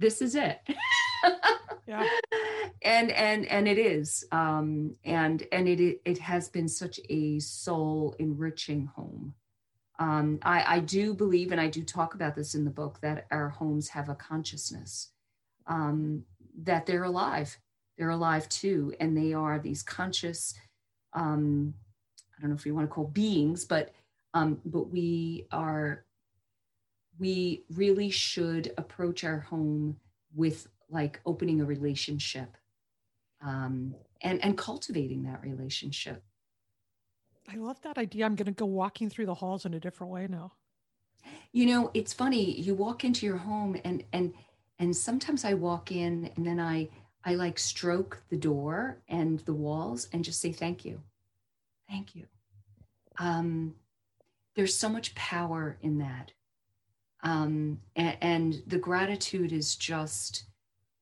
This 0.00 0.20
is 0.20 0.34
it." 0.34 0.58
yeah. 1.86 2.06
And 2.82 3.10
and 3.12 3.46
and 3.46 3.68
it 3.68 3.78
is 3.78 4.24
um 4.32 4.96
and 5.04 5.46
and 5.52 5.68
it 5.68 6.00
it 6.04 6.18
has 6.18 6.48
been 6.48 6.68
such 6.68 6.98
a 7.08 7.38
soul 7.38 8.16
enriching 8.18 8.86
home. 8.86 9.34
Um 9.98 10.38
i 10.42 10.76
i 10.76 10.78
do 10.80 11.14
believe 11.14 11.52
and 11.52 11.60
i 11.60 11.68
do 11.68 11.82
talk 11.84 12.14
about 12.14 12.34
this 12.34 12.54
in 12.54 12.64
the 12.64 12.70
book 12.70 12.98
that 13.02 13.26
our 13.30 13.48
homes 13.48 13.88
have 13.88 14.08
a 14.08 14.14
consciousness 14.14 15.10
um 15.66 16.24
that 16.62 16.86
they're 16.86 17.04
alive. 17.04 17.56
They're 17.98 18.10
alive 18.10 18.48
too 18.48 18.94
and 18.98 19.16
they 19.16 19.32
are 19.32 19.58
these 19.58 19.82
conscious 19.82 20.54
um 21.12 21.74
i 22.36 22.40
don't 22.40 22.50
know 22.50 22.56
if 22.56 22.66
you 22.66 22.74
want 22.74 22.88
to 22.88 22.92
call 22.94 23.04
beings 23.04 23.64
but 23.64 23.92
um 24.34 24.60
but 24.64 24.90
we 24.90 25.46
are 25.52 26.04
we 27.18 27.64
really 27.74 28.10
should 28.10 28.72
approach 28.78 29.22
our 29.22 29.40
home 29.40 29.96
with 30.34 30.66
like 30.92 31.20
opening 31.26 31.60
a 31.60 31.64
relationship 31.64 32.56
um, 33.44 33.94
and 34.20 34.42
and 34.44 34.56
cultivating 34.56 35.24
that 35.24 35.42
relationship. 35.42 36.22
I 37.50 37.56
love 37.56 37.80
that 37.82 37.98
idea. 37.98 38.24
I'm 38.24 38.36
going 38.36 38.46
to 38.46 38.52
go 38.52 38.66
walking 38.66 39.10
through 39.10 39.26
the 39.26 39.34
halls 39.34 39.66
in 39.66 39.74
a 39.74 39.80
different 39.80 40.12
way 40.12 40.26
now. 40.28 40.52
You 41.52 41.66
know 41.66 41.90
it's 41.94 42.12
funny 42.12 42.60
you 42.60 42.74
walk 42.74 43.04
into 43.04 43.26
your 43.26 43.36
home 43.36 43.76
and 43.84 44.04
and 44.12 44.32
and 44.78 44.96
sometimes 44.96 45.44
i 45.44 45.54
walk 45.54 45.92
in 45.92 46.30
and 46.36 46.46
then 46.46 46.58
i 46.58 46.88
i 47.24 47.34
like 47.34 47.58
stroke 47.58 48.22
the 48.30 48.36
door 48.36 49.02
and 49.08 49.38
the 49.40 49.54
walls 49.54 50.08
and 50.12 50.24
just 50.24 50.40
say 50.40 50.52
thank 50.52 50.84
you. 50.84 51.00
Thank 51.88 52.14
you. 52.16 52.26
Um 53.18 53.74
there's 54.56 54.74
so 54.76 54.88
much 54.88 55.14
power 55.14 55.78
in 55.82 55.98
that. 55.98 56.32
Um 57.22 57.80
and, 57.94 58.16
and 58.20 58.62
the 58.66 58.78
gratitude 58.78 59.52
is 59.52 59.76
just 59.76 60.44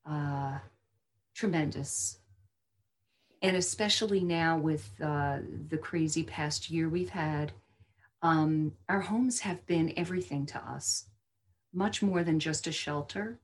uh, 0.09 0.59
tremendous. 1.35 2.19
And 3.43 3.57
especially 3.57 4.21
now 4.21 4.59
with 4.59 4.91
uh, 5.03 5.39
the 5.69 5.79
crazy 5.79 6.23
past 6.23 6.71
year 6.71 6.89
we've 6.89 7.11
had, 7.11 7.53
um, 8.23 8.73
our 8.89 9.01
homes 9.01 9.41
have 9.41 9.65
been 9.67 9.95
everything 9.97 10.45
to 10.47 10.59
us, 10.59 11.07
much 11.73 12.03
more 12.03 12.23
than 12.23 12.39
just 12.39 12.67
a 12.67 12.73
shelter. 12.73 13.41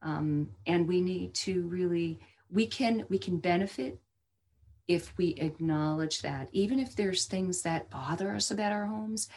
Um, 0.00 0.50
and 0.66 0.86
we 0.86 1.00
need 1.00 1.34
to 1.34 1.62
really, 1.66 2.20
we 2.50 2.66
can 2.66 3.04
we 3.08 3.18
can 3.18 3.38
benefit 3.38 3.98
if 4.86 5.16
we 5.16 5.30
acknowledge 5.38 6.22
that. 6.22 6.48
Even 6.52 6.78
if 6.78 6.94
there's 6.94 7.24
things 7.24 7.62
that 7.62 7.90
bother 7.90 8.34
us 8.34 8.50
about 8.50 8.72
our 8.72 8.86
homes, 8.86 9.28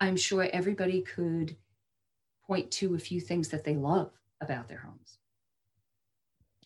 I'm 0.00 0.16
sure 0.16 0.48
everybody 0.52 1.02
could 1.02 1.56
point 2.46 2.70
to 2.72 2.94
a 2.94 2.98
few 2.98 3.20
things 3.20 3.48
that 3.48 3.64
they 3.64 3.76
love 3.76 4.10
about 4.40 4.68
their 4.68 4.78
homes 4.78 5.18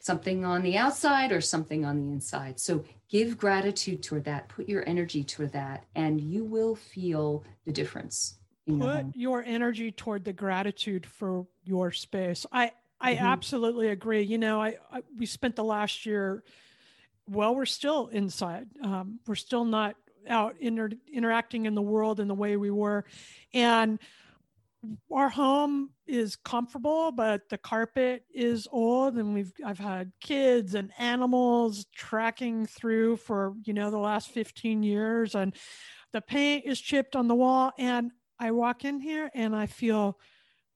something 0.08 0.42
on 0.42 0.62
the 0.62 0.78
outside 0.78 1.32
or 1.32 1.40
something 1.42 1.84
on 1.84 1.98
the 2.00 2.10
inside. 2.10 2.58
So 2.58 2.82
give 3.10 3.36
gratitude 3.36 4.02
toward 4.02 4.24
that, 4.24 4.48
put 4.48 4.66
your 4.66 4.82
energy 4.88 5.22
toward 5.22 5.52
that, 5.52 5.84
and 5.94 6.18
you 6.18 6.44
will 6.44 6.74
feel 6.74 7.44
the 7.66 7.72
difference. 7.72 8.38
Put 8.66 9.14
your 9.14 9.44
energy 9.44 9.92
toward 9.92 10.24
the 10.24 10.32
gratitude 10.32 11.04
for 11.04 11.46
your 11.64 11.92
space. 11.92 12.46
I 12.50 12.72
I 13.00 13.14
mm-hmm. 13.14 13.24
absolutely 13.24 13.88
agree. 13.88 14.22
You 14.22 14.38
know, 14.38 14.60
I, 14.62 14.76
I, 14.90 15.02
we 15.18 15.26
spent 15.26 15.56
the 15.56 15.64
last 15.64 16.06
year. 16.06 16.42
Well, 17.28 17.54
we're 17.54 17.66
still 17.66 18.08
inside. 18.08 18.66
Um, 18.82 19.20
we're 19.26 19.36
still 19.36 19.64
not 19.64 19.96
out 20.28 20.56
inter- 20.58 20.98
interacting 21.12 21.66
in 21.66 21.74
the 21.74 21.82
world 21.82 22.18
in 22.18 22.28
the 22.28 22.34
way 22.34 22.56
we 22.56 22.70
were, 22.70 23.04
and 23.52 23.98
our 25.12 25.28
home 25.28 25.90
is 26.06 26.36
comfortable, 26.36 27.10
but 27.10 27.48
the 27.48 27.58
carpet 27.58 28.24
is 28.32 28.68
old, 28.70 29.16
and 29.16 29.34
we've 29.34 29.52
I've 29.64 29.78
had 29.78 30.12
kids 30.20 30.74
and 30.74 30.92
animals 30.98 31.86
tracking 31.94 32.66
through 32.66 33.16
for 33.16 33.54
you 33.64 33.72
know 33.72 33.90
the 33.90 33.98
last 33.98 34.30
fifteen 34.30 34.82
years, 34.82 35.34
and 35.34 35.54
the 36.12 36.20
paint 36.20 36.64
is 36.66 36.80
chipped 36.80 37.16
on 37.16 37.28
the 37.28 37.34
wall, 37.34 37.72
and 37.78 38.12
I 38.38 38.52
walk 38.52 38.84
in 38.84 39.00
here 39.00 39.30
and 39.34 39.54
I 39.54 39.66
feel 39.66 40.18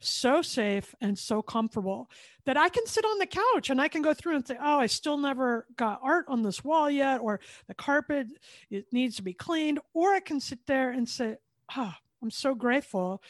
so 0.00 0.42
safe 0.42 0.94
and 1.00 1.16
so 1.16 1.42
comfortable 1.42 2.10
that 2.44 2.56
I 2.56 2.68
can 2.68 2.86
sit 2.86 3.04
on 3.04 3.18
the 3.18 3.26
couch 3.26 3.70
and 3.70 3.80
I 3.80 3.86
can 3.86 4.02
go 4.02 4.12
through 4.12 4.34
and 4.34 4.44
say, 4.46 4.56
oh, 4.60 4.80
I 4.80 4.86
still 4.86 5.16
never 5.16 5.64
got 5.76 6.00
art 6.02 6.24
on 6.26 6.42
this 6.42 6.64
wall 6.64 6.90
yet, 6.90 7.20
or 7.20 7.38
the 7.68 7.74
carpet 7.74 8.26
it 8.68 8.86
needs 8.92 9.16
to 9.16 9.22
be 9.22 9.32
cleaned, 9.32 9.78
or 9.94 10.12
I 10.12 10.20
can 10.20 10.40
sit 10.40 10.66
there 10.66 10.90
and 10.90 11.08
say, 11.08 11.36
oh, 11.76 11.94
I'm 12.20 12.30
so 12.30 12.54
grateful 12.54 13.22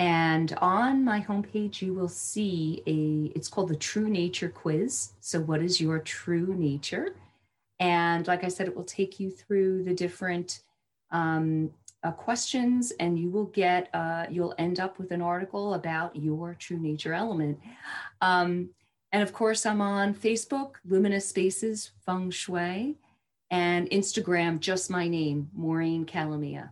And 0.00 0.54
on 0.60 1.04
my 1.04 1.20
homepage, 1.20 1.82
you 1.82 1.92
will 1.92 2.08
see 2.08 2.82
a, 2.86 3.36
it's 3.36 3.48
called 3.48 3.68
the 3.68 3.76
True 3.76 4.08
Nature 4.08 4.48
Quiz. 4.48 5.10
So, 5.20 5.40
what 5.40 5.60
is 5.60 5.80
your 5.80 5.98
true 5.98 6.54
nature? 6.56 7.16
And 7.80 8.26
like 8.26 8.44
I 8.44 8.48
said, 8.48 8.68
it 8.68 8.76
will 8.76 8.84
take 8.84 9.20
you 9.20 9.30
through 9.30 9.84
the 9.84 9.94
different 9.94 10.60
um, 11.10 11.70
uh, 12.02 12.12
questions, 12.12 12.92
and 13.00 13.18
you 13.18 13.30
will 13.30 13.46
get, 13.46 13.88
uh, 13.94 14.26
you'll 14.30 14.54
end 14.58 14.80
up 14.80 14.98
with 14.98 15.10
an 15.10 15.22
article 15.22 15.74
about 15.74 16.14
your 16.14 16.54
true 16.54 16.78
nature 16.78 17.12
element. 17.12 17.58
Um, 18.20 18.70
and 19.12 19.22
of 19.22 19.32
course, 19.32 19.66
I'm 19.66 19.80
on 19.80 20.14
Facebook, 20.14 20.74
Luminous 20.84 21.28
Spaces 21.28 21.92
Feng 22.04 22.30
Shui, 22.30 22.96
and 23.50 23.88
Instagram, 23.90 24.60
just 24.60 24.90
my 24.90 25.08
name, 25.08 25.50
Maureen 25.54 26.04
Calamia. 26.04 26.70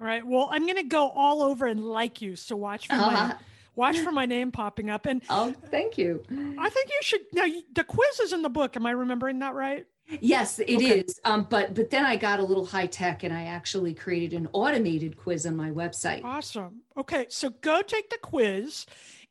All 0.00 0.06
right. 0.06 0.26
Well, 0.26 0.48
I'm 0.50 0.64
going 0.64 0.76
to 0.76 0.82
go 0.84 1.10
all 1.10 1.42
over 1.42 1.66
and 1.66 1.84
like 1.84 2.22
you. 2.22 2.36
So 2.36 2.56
watch 2.56 2.86
for 2.86 2.94
uh-huh. 2.94 3.10
my 3.10 3.34
watch 3.74 3.98
for 3.98 4.12
my 4.12 4.26
name 4.26 4.50
popping 4.50 4.88
up. 4.88 5.06
And 5.06 5.22
oh, 5.28 5.54
thank 5.70 5.98
you. 5.98 6.22
I 6.58 6.70
think 6.70 6.88
you 6.88 6.98
should. 7.02 7.20
Now 7.32 7.46
the 7.74 7.84
quiz 7.84 8.20
is 8.20 8.32
in 8.32 8.42
the 8.42 8.48
book. 8.48 8.76
Am 8.76 8.86
I 8.86 8.92
remembering 8.92 9.40
that 9.40 9.54
right? 9.54 9.86
Yes, 10.20 10.58
it 10.58 10.76
okay. 10.76 11.00
is. 11.00 11.20
Um, 11.24 11.46
but 11.48 11.74
but 11.74 11.90
then 11.90 12.04
I 12.04 12.16
got 12.16 12.40
a 12.40 12.42
little 12.42 12.66
high 12.66 12.86
tech, 12.86 13.22
and 13.22 13.32
I 13.32 13.44
actually 13.44 13.94
created 13.94 14.34
an 14.34 14.48
automated 14.52 15.16
quiz 15.16 15.46
on 15.46 15.56
my 15.56 15.70
website. 15.70 16.24
Awesome. 16.24 16.80
Okay, 16.96 17.26
so 17.28 17.50
go 17.50 17.82
take 17.82 18.10
the 18.10 18.18
quiz, 18.18 18.86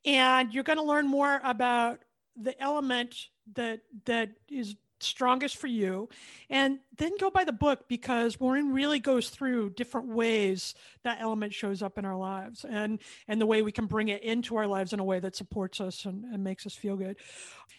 and 0.05 0.53
you're 0.53 0.63
going 0.63 0.77
to 0.77 0.83
learn 0.83 1.07
more 1.07 1.41
about 1.43 1.99
the 2.41 2.59
element 2.61 3.15
that 3.55 3.81
that 4.05 4.31
is 4.49 4.75
strongest 5.03 5.57
for 5.57 5.67
you. 5.67 6.09
And 6.49 6.79
then 6.97 7.11
go 7.19 7.29
by 7.29 7.43
the 7.43 7.51
book 7.51 7.87
because 7.87 8.39
Maureen 8.39 8.71
really 8.71 8.99
goes 8.99 9.29
through 9.29 9.71
different 9.71 10.07
ways 10.07 10.73
that 11.03 11.19
element 11.21 11.53
shows 11.53 11.81
up 11.81 11.97
in 11.97 12.05
our 12.05 12.17
lives 12.17 12.65
and 12.67 12.99
and 13.27 13.39
the 13.39 13.45
way 13.45 13.61
we 13.61 13.71
can 13.71 13.85
bring 13.85 14.09
it 14.09 14.23
into 14.23 14.55
our 14.55 14.67
lives 14.67 14.93
in 14.93 14.99
a 14.99 15.03
way 15.03 15.19
that 15.19 15.35
supports 15.35 15.79
us 15.81 16.05
and, 16.05 16.25
and 16.25 16.43
makes 16.43 16.65
us 16.65 16.75
feel 16.75 16.95
good. 16.95 17.17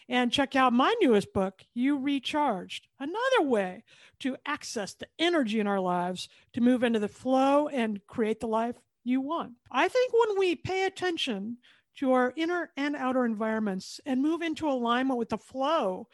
And 0.09 0.31
check 0.31 0.55
out 0.55 0.73
my 0.73 0.93
newest 1.01 1.33
book 1.33 1.63
you 1.73 1.97
recharged 1.97 2.87
another 2.99 3.41
way 3.41 3.83
to 4.19 4.37
access 4.45 4.93
the 4.93 5.07
energy 5.19 5.59
in 5.59 5.67
our 5.67 5.79
lives 5.79 6.29
to 6.53 6.61
move 6.61 6.83
into 6.83 6.99
the 6.99 7.07
flow 7.07 7.67
and 7.67 8.05
create 8.07 8.39
the 8.39 8.47
life 8.47 8.75
you 9.03 9.21
want. 9.21 9.53
I 9.71 9.87
think 9.87 10.13
when 10.13 10.37
we 10.37 10.55
pay 10.55 10.85
attention 10.85 11.57
to 11.97 12.13
our 12.13 12.33
inner 12.35 12.71
and 12.77 12.95
outer 12.95 13.25
environments 13.25 13.99
and 14.05 14.21
move 14.21 14.41
into 14.41 14.67
alignment 14.67 15.19
with 15.19 15.29
the 15.29 15.37
flow 15.37 16.07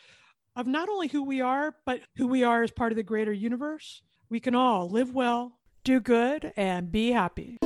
of 0.57 0.65
not 0.65 0.89
only 0.89 1.07
who 1.07 1.23
we 1.23 1.39
are, 1.39 1.75
but 1.85 2.01
who 2.17 2.27
we 2.27 2.43
are 2.43 2.63
as 2.63 2.71
part 2.71 2.91
of 2.91 2.95
the 2.95 3.03
greater 3.03 3.31
universe, 3.31 4.01
we 4.27 4.39
can 4.39 4.55
all 4.55 4.89
live 4.89 5.13
well, 5.13 5.59
do 5.83 5.99
good, 5.99 6.51
and 6.57 6.91
be 6.91 7.11
happy. 7.11 7.57